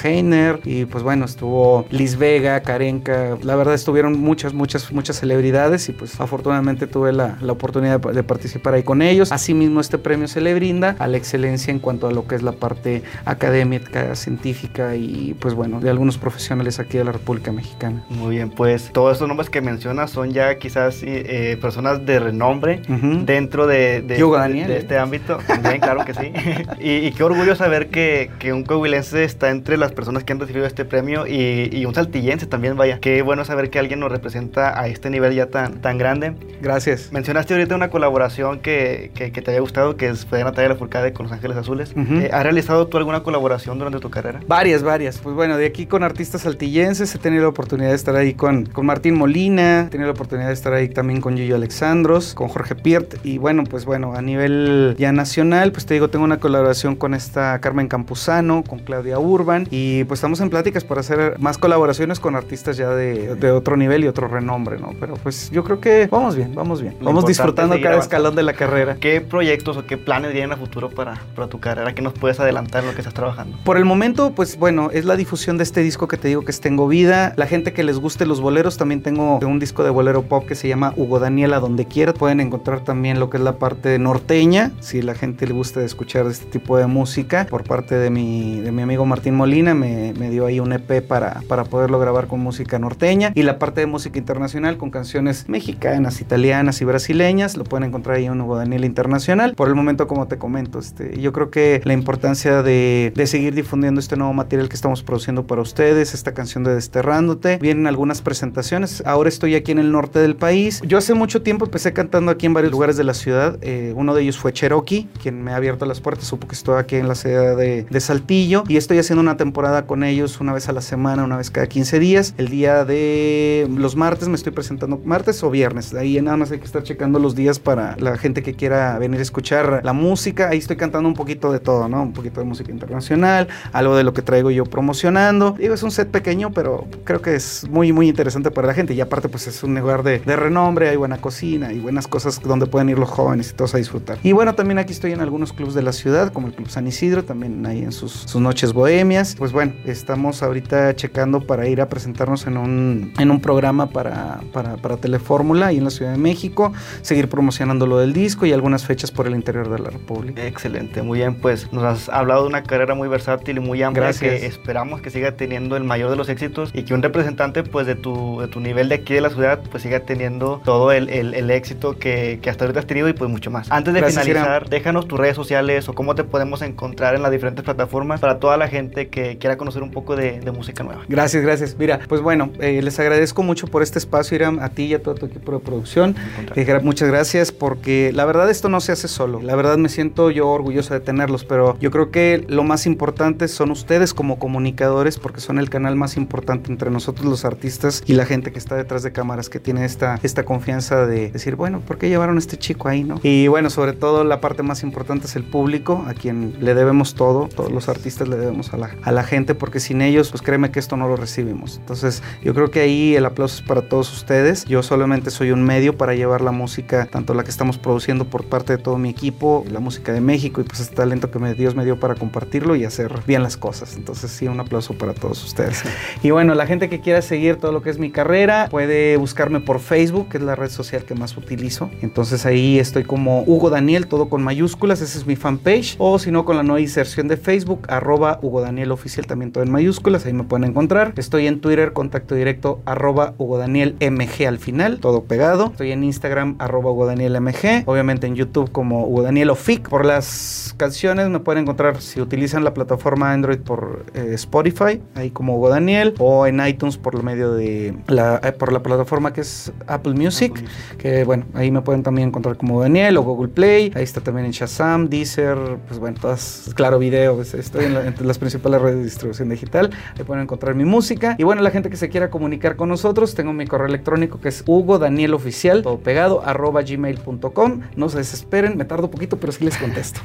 Y 0.65 0.85
pues 0.87 1.05
bueno, 1.05 1.25
estuvo 1.25 1.87
Liz 1.91 2.17
Vega, 2.17 2.61
Karenka. 2.61 3.37
La 3.43 3.57
verdad 3.57 3.75
estuvieron 3.75 4.19
muchas, 4.21 4.55
muchas, 4.55 4.93
muchas 4.93 5.19
celebridades 5.19 5.89
y 5.89 5.93
pues 5.93 6.21
afortunadamente 6.21 6.87
tuve 6.87 7.13
la, 7.13 7.37
la 7.41 7.53
oportunidad 7.53 8.01
de, 8.01 8.13
de 8.13 8.23
participar 8.23 8.75
ahí 8.75 8.83
con 8.83 9.03
ellos. 9.03 9.33
Asimismo, 9.33 9.81
este 9.81 9.99
premio 9.99 10.29
se 10.29 10.41
le 10.41 10.55
brinda 10.55 10.97
a 10.99 11.07
la 11.07 11.17
excelencia 11.17 11.71
en 11.71 11.79
cuanto 11.79 12.07
a 12.07 12.13
lo 12.13 12.27
que 12.27 12.35
es 12.35 12.43
la 12.43 12.53
parte 12.53 13.03
académica, 13.25 14.15
científica 14.15 14.97
y 14.97 15.35
pues 15.41 15.55
bueno, 15.55 15.81
de 15.81 15.91
algunos 15.91 16.19
profesionales 16.19 16.79
aquí 16.79 16.99
de 16.99 17.05
la 17.05 17.13
República 17.13 17.53
Mexicana. 17.53 18.05
Muy 18.09 18.37
bien, 18.37 18.51
pues 18.51 18.91
todos 18.93 19.13
estos 19.13 19.29
nombres 19.29 19.51
que 19.51 19.61
mencionas 19.61 20.11
son 20.11 20.31
ya 20.31 20.57
quizás 20.59 20.95
realmente 21.03 21.53
eh, 21.53 21.57
personas 21.57 22.05
de 22.05 22.19
renombre 22.19 22.83
dentro 23.25 23.67
de, 23.67 24.03
de, 24.03 24.17
¿eh? 24.17 24.77
este 24.77 24.99
ámbito. 24.99 25.39
También, 25.47 25.81
claro 25.81 26.05
que 26.05 26.15
sí. 26.15 26.33
y, 26.81 27.07
y 27.07 27.13
qué 27.13 27.25
orgullo 27.25 27.57
saber 27.57 27.89
que, 27.89 28.31
que 28.39 28.53
un 28.53 28.65
coahuilense 28.65 29.25
está 29.25 29.51
entre 29.51 29.77
las 29.77 29.93
personas 29.93 30.14
que 30.23 30.33
han 30.33 30.39
recibido 30.39 30.67
este 30.67 30.85
premio 30.85 31.27
y, 31.27 31.71
y 31.73 31.87
un 31.87 31.95
saltillense 31.95 32.47
también, 32.47 32.77
vaya. 32.77 32.99
Qué 33.01 33.23
bueno 33.23 33.45
saber 33.45 33.71
que 33.71 33.81
alguien 33.81 33.99
nos 33.99 34.13
representa 34.13 34.79
a 34.79 34.87
este 34.87 35.11
nivel 35.11 35.35
ya 35.35 35.47
tan, 35.47 35.81
tan 35.81 35.99
grande. 35.99 36.35
Gracias. 36.63 37.11
Mencionaste 37.11 37.55
ahorita 37.55 37.75
una 37.75 37.91
colaboración 37.91 38.61
que, 38.61 39.11
que, 39.15 39.33
que 39.33 39.43
te 39.43 39.51
había 39.51 39.61
gustado, 39.61 39.97
que 39.97 40.09
es 40.09 40.25
fue 40.27 40.45
Natalia 40.45 40.69
Lafourcade 40.69 41.13
con 41.13 41.25
Los 41.25 41.33
Ángeles 41.33 41.57
Azules. 41.57 41.93
Eh, 41.97 42.31
¿Has 42.33 42.43
realizado 42.43 42.87
tú 42.87 42.99
alguna 42.99 43.23
colaboración 43.23 43.79
durante 43.79 43.99
tu 43.99 44.11
carrera? 44.11 44.41
Varias, 44.47 44.83
varias. 44.83 45.19
Pues 45.19 45.35
bueno, 45.35 45.57
de 45.57 45.67
aquí 45.67 45.87
con 45.87 46.03
artistas 46.03 46.43
saltillenses 46.43 47.15
he 47.15 47.19
tenido 47.19 47.43
la 47.43 47.49
oportunidad 47.49 47.89
de 47.89 47.97
estar 47.97 48.15
ahí 48.15 48.35
con, 48.35 48.67
con 48.67 48.87
Martín 48.87 49.15
Molina, 49.15 49.87
he 49.87 49.91
tenido 49.91 50.09
la 50.09 50.13
oportunidad 50.13 50.49
de 50.49 50.55
estar 50.55 50.73
ahí 50.75 50.89
también 50.89 51.21
con 51.21 51.37
Gillo 51.37 51.57
Alexandros, 51.57 52.35
con 52.35 52.49
Jorge 52.49 52.75
Piert 52.75 53.17
y 53.25 53.39
bueno, 53.39 53.65
pues 53.65 53.85
bueno, 53.85 54.15
a 54.15 54.23
nivel 54.23 54.95
ya 54.99 55.13
nacional, 55.13 55.73
pues 55.73 55.87
te 55.87 55.95
digo, 55.95 56.09
tengo 56.11 56.25
una 56.25 56.39
colaboración 56.39 56.97
con 56.97 57.15
esta 57.15 57.59
Carmen 57.61 57.89
Campuzano, 57.89 58.63
con 58.63 58.81
Claudia 58.81 59.19
Urban 59.19 59.67
y 59.71 60.04
pues 60.07 60.19
estamos 60.19 60.41
en 60.41 60.51
pláticas 60.51 60.85
para 60.85 61.01
hacer 61.01 61.39
más 61.39 61.59
colaboraciones 61.59 62.21
con 62.21 62.37
artistas 62.37 62.77
ya 62.77 62.91
de, 62.91 63.35
de 63.35 63.51
otro 63.51 63.77
nivel 63.77 64.05
y 64.05 64.09
otro 64.09 64.29
renombre, 64.29 64.79
¿no? 64.79 64.93
Pero 65.01 65.15
pues 65.15 65.51
yo 65.51 65.65
creo 65.65 65.81
que 65.81 66.09
vamos 66.11 66.37
bien, 66.37 66.55
vamos 66.55 66.81
bien. 66.81 66.97
Lo 67.01 67.07
Vamos 67.07 67.27
disfrutando 67.27 67.81
cada 67.81 67.99
escalón 67.99 68.35
de 68.35 68.43
la 68.43 68.55
carrera. 68.55 68.97
¿Qué 69.01 69.21
proyectos 69.21 69.77
o 69.77 69.87
qué 69.87 69.97
planes 69.97 70.33
vienen 70.33 70.53
a 70.53 70.57
futuro 70.57 70.91
para, 70.91 71.21
para 71.35 71.49
tu 71.49 71.61
carrera? 71.61 71.95
¿Qué 71.95 72.03
nos 72.03 72.13
puedes 72.15 72.41
adelantar 72.41 72.83
en 72.83 72.89
lo 72.89 72.95
que 72.95 73.01
estás 73.01 73.15
trabajando? 73.15 73.59
Por 73.65 73.77
el 73.77 73.85
momento, 73.85 74.33
pues 74.35 74.59
bueno, 74.59 74.91
es 74.93 75.05
la 75.05 75.17
difusión 75.17 75.57
de 75.59 75.63
este 75.63 75.81
disco 75.81 76.09
que 76.09 76.17
te 76.17 76.29
digo 76.29 76.45
que 76.45 76.51
es 76.51 76.61
Tengo 76.61 76.89
Vida. 76.89 77.35
La 77.37 77.47
gente 77.47 77.73
que 77.73 77.85
les 77.85 77.99
guste 77.99 78.27
los 78.27 78.41
boleros, 78.41 78.77
también 78.77 79.03
tengo 79.03 79.39
un 79.39 79.59
disco 79.59 79.85
de 79.85 79.91
bolero 79.91 80.23
pop 80.23 80.47
que 80.47 80.55
se 80.55 80.69
llama 80.69 80.93
Hugo 80.97 81.21
Daniel 81.21 81.55
a 81.55 81.61
donde 81.61 81.87
quiera. 81.87 82.13
Pueden 82.13 82.41
encontrar 82.41 82.81
también 82.81 83.21
lo 83.21 83.31
que 83.31 83.37
es 83.37 83.43
la 83.43 83.59
parte 83.59 83.99
norteña, 83.99 84.73
si 84.81 85.03
la 85.03 85.15
gente 85.15 85.47
le 85.47 85.55
gusta 85.55 85.83
escuchar 85.83 86.27
este 86.27 86.47
tipo 86.47 86.77
de 86.77 86.87
música. 86.87 87.47
Por 87.49 87.65
parte 87.65 87.95
de 87.95 88.11
mi, 88.11 88.61
de 88.61 88.73
mi 88.73 88.83
amigo 88.83 89.07
Martín 89.07 89.35
Molina, 89.35 89.75
me, 89.75 89.94
me 90.19 90.31
dio 90.31 90.47
ahí 90.47 90.61
un 90.61 90.73
EP 90.73 91.07
para, 91.07 91.43
para 91.49 91.65
poderlo 91.65 91.99
grabar 91.99 92.27
con 92.27 92.41
música 92.41 92.79
norteña. 92.79 93.33
Y 93.35 93.43
la 93.43 93.59
parte 93.59 93.81
de 93.81 93.87
música 93.87 94.19
internacional 94.19 94.77
con 94.77 94.91
canciones 94.91 95.49
mexicanas, 95.49 96.21
italianas 96.21 96.81
y 96.81 96.85
brasileñas. 96.85 97.57
Lo 97.57 97.65
pueden 97.65 97.89
encontrar 97.89 98.17
ahí 98.17 98.27
en 98.27 98.41
Hugo 98.41 98.57
Daniel 98.57 98.85
Internacional. 98.85 99.55
Por 99.55 99.69
el 99.69 99.75
momento, 99.75 100.07
como 100.07 100.27
te 100.27 100.39
comento, 100.39 100.79
este, 100.79 101.21
yo 101.21 101.33
creo 101.33 101.51
que 101.51 101.81
la 101.85 101.93
importancia 101.93 102.63
de, 102.63 103.13
de 103.15 103.27
seguir 103.27 103.55
difundiendo 103.55 104.01
este 104.01 104.17
nuevo 104.17 104.33
material 104.33 104.69
que 104.69 104.75
estamos 104.75 105.03
produciendo 105.03 105.47
para 105.47 105.63
ustedes, 105.63 106.15
esta 106.15 106.35
canción 106.35 106.65
de 106.65 106.75
Desterrándote. 106.75 107.59
Vienen 107.59 107.87
algunas 107.87 108.23
presentaciones. 108.23 109.03
Ahora 109.07 109.29
estoy 109.29 109.55
aquí 109.55 109.73
en 109.73 109.79
el 109.79 109.93
norte 109.93 110.19
del 110.19 110.37
país. 110.37 110.81
Yo 110.87 110.99
hace 110.99 111.15
mucho 111.15 111.43
tiempo 111.43 111.65
empecé 111.65 111.93
cantando 111.93 112.31
aquí 112.31 112.47
en 112.47 112.55
varios 112.55 112.73
lugares 112.73 112.97
de 112.97 113.05
la 113.05 113.15
ciudad. 113.15 113.59
Eh, 113.63 113.93
uno 113.97 114.15
de 114.15 114.23
ellos 114.23 114.39
fue 114.39 114.53
Cherokee, 114.53 115.09
quien 115.23 115.43
me 115.43 115.53
ha 115.53 115.57
abierto 115.57 115.87
las 115.87 116.01
puertas. 116.01 116.27
Supo 116.27 116.47
que 116.47 116.55
estoy 116.55 116.79
aquí 116.79 116.97
en 116.97 117.09
la 117.09 117.15
ciudad 117.15 117.57
de, 117.57 117.85
de 117.89 118.01
Saltillo. 118.01 118.65
Y 118.69 118.77
estoy 118.77 118.99
haciendo 118.99 119.21
una 119.21 119.37
temporada 119.37 119.84
con 119.87 120.05
ellos 120.05 120.41
una 120.41 120.53
vez 120.53 120.69
a 120.69 120.73
la 120.73 120.81
semana, 120.81 121.25
una 121.25 121.37
vez 121.37 121.51
cada 121.51 121.67
15 121.67 121.99
días. 121.99 122.35
El 122.39 122.49
día 122.49 122.85
de 122.85 123.69
los 123.71 123.97
martes 123.97 124.29
me 124.29 124.35
estoy 124.35 124.53
presentando, 124.53 125.01
martes 125.05 125.43
o 125.43 125.51
viernes. 125.51 125.95
Ahí 125.95 126.21
nada 126.21 126.37
más 126.37 126.51
hay 126.51 126.59
que 126.59 126.65
estar 126.65 126.83
checando 126.83 127.19
los 127.19 127.35
días 127.35 127.59
para 127.59 127.97
la 127.99 128.17
gente 128.17 128.43
que 128.43 128.55
quiera 128.55 128.99
venir 128.99 129.21
a 129.21 129.23
escuchar 129.23 129.81
la 129.85 129.93
música. 129.93 130.49
Ahí 130.49 130.59
estoy 130.59 130.77
cantando 130.77 131.09
un 131.09 131.15
poquito 131.15 131.53
de 131.53 131.61
todo, 131.61 131.89
¿no? 131.89 132.03
Un 132.03 132.13
poquito 132.13 132.41
de 132.41 132.47
música 132.47 132.71
internacional, 132.71 133.49
algo 133.73 133.97
de 133.97 134.05
lo 134.05 134.13
que 134.13 134.23
traigo 134.23 134.51
yo 134.51 134.65
promocionando. 134.65 135.57
Digo, 135.59 135.75
es 135.75 135.83
un 135.83 135.91
set 135.91 136.11
pequeño, 136.11 136.53
pero 136.53 136.87
creo 137.05 137.21
que 137.21 137.35
es 137.35 137.67
muy, 137.69 137.93
muy 137.93 138.09
interesante 138.09 138.51
para 138.51 138.67
la 138.67 138.75
gente. 138.75 138.95
Y 138.95 139.01
aparte, 139.01 139.29
pues 139.29 139.47
es 139.47 139.63
un 139.63 139.75
lugar 139.79 140.03
de, 140.03 140.19
renombre, 140.19 140.89
hay 140.89 140.97
buena 140.97 141.19
cocina 141.19 141.73
y 141.73 141.79
buenas 141.79 142.09
cosas 142.09 142.41
donde 142.41 142.67
pueden 142.67 142.89
ir 142.89 142.99
los 142.99 143.11
jóvenes 143.11 143.51
y 143.51 143.55
todos 143.55 143.75
a 143.75 143.79
disfrutar. 143.79 144.19
Y 144.23 144.33
bueno, 144.33 144.55
también 144.55 144.79
aquí 144.79 144.93
estoy 144.93 145.13
en 145.13 145.21
algunos 145.21 145.53
clubes 145.53 145.75
de 145.75 145.83
la 145.83 145.93
ciudad, 145.93 146.33
como 146.33 146.49
el 146.49 146.55
Club 146.55 146.69
San 146.69 146.87
Isidro, 146.87 147.25
también 147.25 147.65
ahí 147.67 147.83
en 147.83 147.93
sus, 147.93 148.13
sus 148.13 148.41
noches 148.41 148.73
bohemias. 148.73 149.37
Pues 149.39 149.53
bueno, 149.53 149.74
estamos 149.85 150.43
ahorita 150.43 150.95
checando 150.97 151.41
para 151.41 151.67
ir 151.69 151.81
a 151.81 151.89
presentarnos 151.89 152.47
en 152.47 152.57
un, 152.57 153.13
en 153.19 153.31
un 153.31 153.41
programa 153.41 153.87
para, 153.91 154.41
para, 154.53 154.77
para 154.77 154.97
Telefórmula 154.97 155.67
ahí 155.69 155.79
en 155.79 155.85
la 155.85 155.91
Ciudad 155.91 156.13
de 156.13 156.19
México, 156.19 156.73
seguir 157.03 157.29
promocionando 157.29 157.87
lo 157.87 157.99
del 157.99 158.13
disco 158.13 158.47
y 158.47 158.53
algunas 158.53 158.85
fechas 158.87 159.11
por 159.11 159.27
el 159.27 159.35
interior 159.35 159.69
de 159.71 159.79
la 159.79 159.91
República. 159.91 160.47
Excelente, 160.47 161.03
muy 161.03 161.19
bien, 161.19 161.35
pues 161.35 161.73
nos 161.73 161.85
has 161.85 162.09
hablado 162.09 162.43
de 162.43 162.49
una 162.49 162.63
carrera 162.63 162.95
muy 162.95 163.09
versátil 163.09 163.59
y 163.59 163.61
muy 163.61 163.83
amplia 163.83 164.05
Gracias. 164.05 164.41
que 164.41 164.47
esperamos 164.47 165.01
que 165.01 165.11
siga 165.11 165.33
teniendo 165.33 165.77
el 165.77 165.85
mayor 165.85 166.11
de 166.11 166.17
los 166.17 166.29
éxitos 166.29 166.71
y 166.73 166.85
que 166.85 166.95
un 166.95 167.03
representante 167.03 167.63
pues 167.63 167.87
de 167.87 167.95
tu, 167.97 168.41
de 168.41 168.49
tu 168.49 168.61
nivel 168.61 168.89
de 168.89 168.95
aquí 168.97 169.13
de 169.15 169.21
la 169.21 169.31
ciudad 169.31 169.61
pues 169.71 169.83
siga 169.83 170.01
teniendo 170.01 170.63
todo 170.65 170.93
el, 170.93 171.09
el- 171.11 171.35
el 171.35 171.51
éxito 171.51 171.99
que, 171.99 172.39
que 172.41 172.49
hasta 172.51 172.65
ahorita 172.65 172.81
has 172.81 172.87
tenido 172.87 173.09
y 173.09 173.13
pues 173.13 173.31
mucho 173.31 173.51
más. 173.51 173.71
Antes 173.71 173.93
de 173.93 174.01
Gracias, 174.01 174.25
finalizar, 174.25 174.69
déjanos 174.69 175.09
tus 175.09 175.19
redes 175.19 175.37
sociales 175.37 175.89
o 175.89 175.93
cómo 175.95 176.15
te 176.15 176.25
podemos 176.25 176.63
encontrar 176.63 177.15
en 177.17 177.23
las 177.23 177.31
diferentes 177.33 177.65
plataformas 177.65 178.21
para 178.21 178.39
toda 178.39 178.57
la 178.57 178.69
gente 178.69 179.09
que 179.09 179.37
quiera 179.39 179.57
conocer 179.57 179.64
un 179.83 179.91
poco 179.91 180.17
de, 180.17 180.41
de 180.41 180.53
música 180.53 180.85
nueva. 180.85 181.03
Gracias, 181.09 181.43
gracias. 181.43 181.77
Mira, 181.79 182.01
pues 182.09 182.21
bueno, 182.21 182.51
eh, 182.61 182.81
les 182.83 182.99
agradezco 182.99 183.43
mucho 183.43 183.67
por 183.67 183.83
este 183.83 183.99
espacio, 183.99 184.37
Iram, 184.37 184.59
a 184.61 184.69
ti 184.69 184.85
y 184.85 184.95
a 184.95 185.03
todo 185.03 185.15
tu 185.15 185.27
equipo 185.27 185.53
de 185.53 185.59
producción. 185.59 186.15
Eh, 186.55 186.81
muchas 186.83 187.09
gracias 187.09 187.53
porque 187.53 188.13
la 188.15 188.25
verdad 188.25 188.51
esto 188.51 188.69
no 188.69 188.81
se 188.81 188.93
hace 188.93 189.09
solo. 189.09 189.41
La 189.41 189.57
verdad 189.57 189.77
me 189.77 189.89
siento 189.89 190.31
yo 190.31 190.49
orgulloso 190.49 190.95
de 190.95 191.01
tenerlos, 191.01 191.45
pero 191.45 191.77
yo 191.81 191.91
creo 191.91 192.11
que 192.11 192.45
lo 192.49 192.65
más 192.65 192.87
importante 192.87 193.49
son 193.49 193.71
ustedes 193.71 194.15
como 194.15 194.39
comunicadores 194.39 195.19
porque 195.19 195.41
son 195.41 195.59
el 195.59 195.71
canal 195.71 195.97
más 195.97 196.17
importante 196.17 196.71
entre 196.71 196.91
nosotros 196.91 197.27
los 197.27 197.45
artistas 197.45 198.03
y 198.07 198.15
la 198.15 198.27
gente 198.27 198.53
que 198.53 198.59
está 198.59 198.77
detrás 198.77 199.03
de 199.03 199.13
cámaras 199.13 199.49
que 199.49 199.61
tiene 199.61 199.85
esta, 199.85 200.19
esta 200.23 200.45
confianza 200.45 201.07
de 201.07 201.31
decir, 201.31 201.57
bueno, 201.57 201.81
¿por 201.81 201.99
qué 201.99 202.09
llevaron 202.09 202.37
a 202.37 202.39
este 202.39 202.57
chico 202.57 202.89
ahí, 202.89 203.05
no? 203.05 203.21
Y 203.23 203.49
bueno, 203.49 203.71
sobre 203.71 203.93
todo 203.93 204.25
la 204.25 204.41
parte 204.41 204.63
más 204.63 204.83
importante 204.83 205.27
es 205.27 205.37
el 205.37 205.45
público, 205.45 206.05
a 206.07 206.15
quien 206.15 206.55
le 206.61 206.75
debemos 206.75 207.15
todo, 207.15 207.49
todos 207.49 207.73
los 207.73 207.89
artistas 207.89 208.29
le 208.29 208.37
debemos 208.37 208.73
a 208.73 208.77
la, 208.77 208.91
a 209.03 209.13
la 209.13 209.23
gente 209.25 209.54
porque 209.55 209.81
sin 209.81 210.03
ellos, 210.03 210.31
pues 210.31 210.43
créeme 210.43 210.71
que 210.71 210.79
esto 210.79 210.97
no 210.97 211.09
lo 211.09 211.17
recibimos. 211.17 211.79
Entonces, 211.79 212.23
yo 212.43 212.55
creo 212.55 212.71
que 212.71 212.81
ahí 212.81 213.15
el 213.15 213.27
aplauso 213.27 213.57
es 213.57 213.63
para 213.63 213.83
todos 213.89 214.13
ustedes. 214.13 214.65
Yo 214.65 214.83
solamente 214.83 215.31
soy 215.31 215.51
un 215.51 215.63
medio 215.63 215.97
para 215.97 216.15
llevar 216.15 216.41
la 216.41 216.53
música, 216.53 217.07
tanto 217.07 217.35
la 217.35 217.45
que 217.45 217.51
estamos 217.51 217.79
produciendo 217.79 218.25
por 218.25 218.45
parte 218.45 218.77
de 218.77 218.83
todo 218.83 218.99
mi 218.99 219.11
equipo, 219.11 219.65
la 219.71 219.81
música 219.81 220.13
de 220.13 220.21
México 220.21 220.61
y 220.61 220.65
pues 220.65 220.81
este 220.81 220.95
talento 220.95 221.31
que 221.31 221.39
Dios 221.55 221.75
me 221.75 221.85
dio 221.85 222.01
para 222.01 222.15
compartirlo 222.15 222.77
y 222.77 222.85
hacer 222.85 223.21
bien 223.27 223.43
las 223.43 223.57
cosas. 223.57 223.97
Entonces, 223.97 224.31
sí, 224.31 224.49
un 224.49 224.61
aplauso 224.61 224.95
para 224.95 225.15
todos 225.15 225.45
ustedes. 225.45 225.83
Y 226.23 226.31
bueno, 226.31 226.55
la 226.55 226.67
gente 226.67 226.89
que 226.89 227.01
quiera 227.01 227.23
seguir 227.23 227.57
todo 227.57 227.73
lo 227.73 227.83
que 227.83 227.91
es 227.91 227.99
mi 227.99 228.11
carrera 228.11 228.69
puede 228.71 229.17
buscarme 229.17 229.61
por 229.61 229.81
Facebook, 229.81 230.29
que 230.29 230.39
es 230.39 230.43
la 230.43 230.55
red 230.55 230.71
social 230.71 231.05
que 231.05 231.15
más 231.15 231.37
utilizo. 231.37 231.91
Entonces 232.03 232.47
ahí 232.47 232.79
estoy 232.79 233.05
como 233.05 233.43
Hugo 233.43 233.71
Daniel, 233.71 234.07
todo 234.07 234.29
con 234.29 234.43
mayúsculas, 234.43 235.01
ese 235.01 235.19
es 235.19 235.27
mi 235.27 235.37
fanpage. 235.37 235.97
O 235.99 236.19
si 236.19 236.31
no, 236.31 236.45
con 236.45 236.57
la 236.57 236.63
nueva 236.63 236.81
inserción 236.81 237.29
de 237.29 237.37
Facebook, 237.37 237.87
arroba 237.89 238.39
Hugo 238.43 238.61
Daniel 238.61 238.93
Oficial, 238.93 239.27
también 239.27 239.44
todo 239.53 239.65
en 239.65 239.71
mayúsculas, 239.71 240.27
ahí 240.27 240.33
me 240.33 240.45
pueden 240.45 240.69
encontrar. 240.69 241.13
Estoy 241.17 241.47
en 241.47 241.61
Twitter, 241.61 241.93
contacto 241.93 242.35
directo, 242.35 242.81
arroba 242.85 243.35
Hugo 243.39 243.59
Daniel 243.59 243.97
MG 244.01 244.47
al 244.47 244.59
final, 244.59 244.99
todo 245.01 245.25
pegado. 245.25 245.67
Estoy 245.73 245.93
en 245.93 246.05
Instagram, 246.05 246.57
arroba 246.59 246.91
Hugo 246.91 247.07
Daniel 247.07 247.41
MG. 247.41 247.85
Obviamente 247.87 248.27
en 248.27 248.35
YouTube 248.35 248.71
como 248.73 249.07
Hugo 249.07 249.23
Daniel 249.23 249.51
Ofic. 249.51 249.89
Por 249.89 250.05
las 250.07 250.75
canciones 250.77 251.29
me 251.29 251.41
pueden 251.41 251.63
encontrar 251.63 252.01
si 252.01 252.21
utilizan 252.21 252.65
la 252.65 252.75
plataforma 252.75 253.33
Android 253.33 253.59
por 253.59 254.07
eh, 254.15 254.31
Spotify, 254.35 255.01
ahí 255.15 255.31
como 255.31 255.57
Hugo 255.57 255.69
Daniel, 255.69 256.15
o 256.19 256.47
en 256.47 256.65
iTunes 256.67 256.97
por 256.97 257.15
lo 257.15 257.23
medio 257.23 257.53
de 257.53 257.95
la, 258.09 258.41
eh, 258.43 258.53
por 258.53 258.73
la 258.73 258.83
plataforma 258.83 259.33
que 259.33 259.41
es 259.43 259.73
Apple 259.87 260.15
Music, 260.15 260.53
Apple 260.53 260.63
Music. 260.63 260.99
que 260.99 261.25
bueno, 261.25 261.45
ahí 261.55 261.71
me 261.71 261.81
pueden 261.83 262.03
también 262.03 262.29
encontrar 262.29 262.57
como 262.57 262.81
Daniel 262.81 263.17
o 263.17 263.23
Google 263.23 263.49
Play, 263.49 263.93
ahí 263.95 264.03
está 264.03 264.21
también 264.21 264.47
en 264.47 264.53
Shazam, 264.53 265.09
Deezer, 265.09 265.57
pues 265.87 265.99
bueno, 266.01 266.19
todas, 266.21 266.71
claro, 266.75 266.99
video, 266.99 267.37
pues, 267.37 267.55
estoy 267.55 267.85
en, 267.87 267.95
la- 267.95 268.15
las 268.21 268.39
principales 268.39 268.81
redes 268.81 268.97
de 268.99 269.05
distribución 269.05 269.24
digital, 269.33 269.91
ahí 270.17 270.25
pueden 270.25 270.43
encontrar 270.43 270.75
mi 270.75 270.85
música, 270.85 271.37
y 271.39 271.45
bueno, 271.45 271.63
la 271.63 271.71
gente 271.71 271.91
que 271.91 271.97
se 271.97 272.09
quiera 272.09 272.31
comunicar 272.31 272.77
con 272.77 272.89
nosotros, 272.89 273.35
tengo 273.35 273.53
mi 273.53 273.67
correo 273.67 273.87
electrónico 273.87 274.41
que 274.41 274.49
es 274.49 274.63
Hugo 274.67 274.99
Daniel 274.99 275.35
Oficial, 275.35 275.83
todo 275.83 275.99
pegado, 275.99 276.43
arroba 276.45 276.83
gmail.com, 276.83 277.81
no 277.97 278.09
se 278.09 278.19
desesperen, 278.19 278.77
me 278.77 278.85
tardo 278.85 279.05
un 279.05 279.11
poquito, 279.11 279.39
pero 279.39 279.53
sí 279.53 279.65
les 279.65 279.77
contesto. 279.77 280.21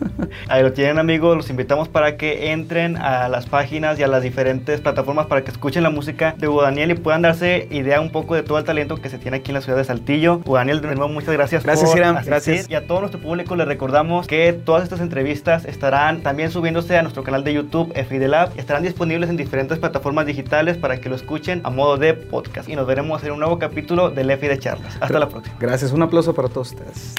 Ahí 0.48 0.62
lo 0.62 0.72
tienen 0.72 0.98
amigos, 0.98 1.36
los 1.36 1.50
invitamos 1.50 1.88
para 1.88 2.16
que 2.16 2.52
entren 2.52 2.96
a 2.96 3.28
las 3.28 3.46
páginas 3.46 3.98
y 3.98 4.02
a 4.02 4.08
las 4.08 4.22
diferentes 4.22 4.80
plataformas 4.80 5.26
para 5.26 5.42
que 5.42 5.50
escuchen 5.50 5.82
la 5.82 5.90
música 5.90 6.34
de 6.38 6.48
Hugo 6.48 6.62
Daniel 6.62 6.90
y 6.90 6.94
puedan 6.94 7.22
darse 7.22 7.68
idea 7.70 8.00
un 8.00 8.10
poco 8.10 8.34
de 8.34 8.42
todo 8.42 8.58
el 8.58 8.64
talento 8.64 8.96
que 8.96 9.08
se 9.08 9.18
tiene 9.18 9.38
aquí 9.38 9.50
en 9.50 9.54
la 9.54 9.60
ciudad 9.60 9.78
de 9.78 9.84
Saltillo. 9.84 10.40
Hugo 10.44 10.56
Daniel, 10.56 10.80
de 10.80 10.94
nuevo 10.94 11.08
muchas 11.08 11.32
gracias. 11.32 11.64
Gracias, 11.64 11.90
por 11.90 11.98
Hiram, 11.98 12.24
gracias. 12.24 12.68
Y 12.68 12.74
a 12.74 12.86
todo 12.86 13.00
nuestro 13.00 13.20
público 13.20 13.56
les 13.56 13.66
recordamos 13.66 14.26
que 14.26 14.52
todas 14.52 14.82
estas 14.82 15.00
entrevistas 15.00 15.64
estarán 15.64 16.22
también 16.22 16.50
subiéndose 16.50 16.96
a 16.96 17.02
nuestro 17.02 17.22
canal 17.22 17.44
de 17.44 17.54
YouTube, 17.54 17.92
Lab, 18.44 18.58
estarán 18.58 18.82
disponibles 18.82 19.30
en 19.30 19.36
diferentes 19.36 19.78
plataformas 19.78 20.26
digitales 20.26 20.76
para 20.76 21.00
que 21.00 21.08
lo 21.08 21.16
escuchen 21.16 21.60
a 21.64 21.70
modo 21.70 21.96
de 21.96 22.14
podcast. 22.14 22.68
Y 22.68 22.76
nos 22.76 22.86
veremos 22.86 23.22
en 23.24 23.32
un 23.32 23.40
nuevo 23.40 23.58
capítulo 23.58 24.10
del 24.10 24.30
EFI 24.30 24.48
de 24.48 24.58
Charlas. 24.58 24.96
Hasta 25.00 25.18
la 25.18 25.28
próxima. 25.28 25.56
Gracias, 25.58 25.92
un 25.92 26.02
aplauso 26.02 26.34
para 26.34 26.48
todos 26.48 26.72
ustedes. 26.72 27.14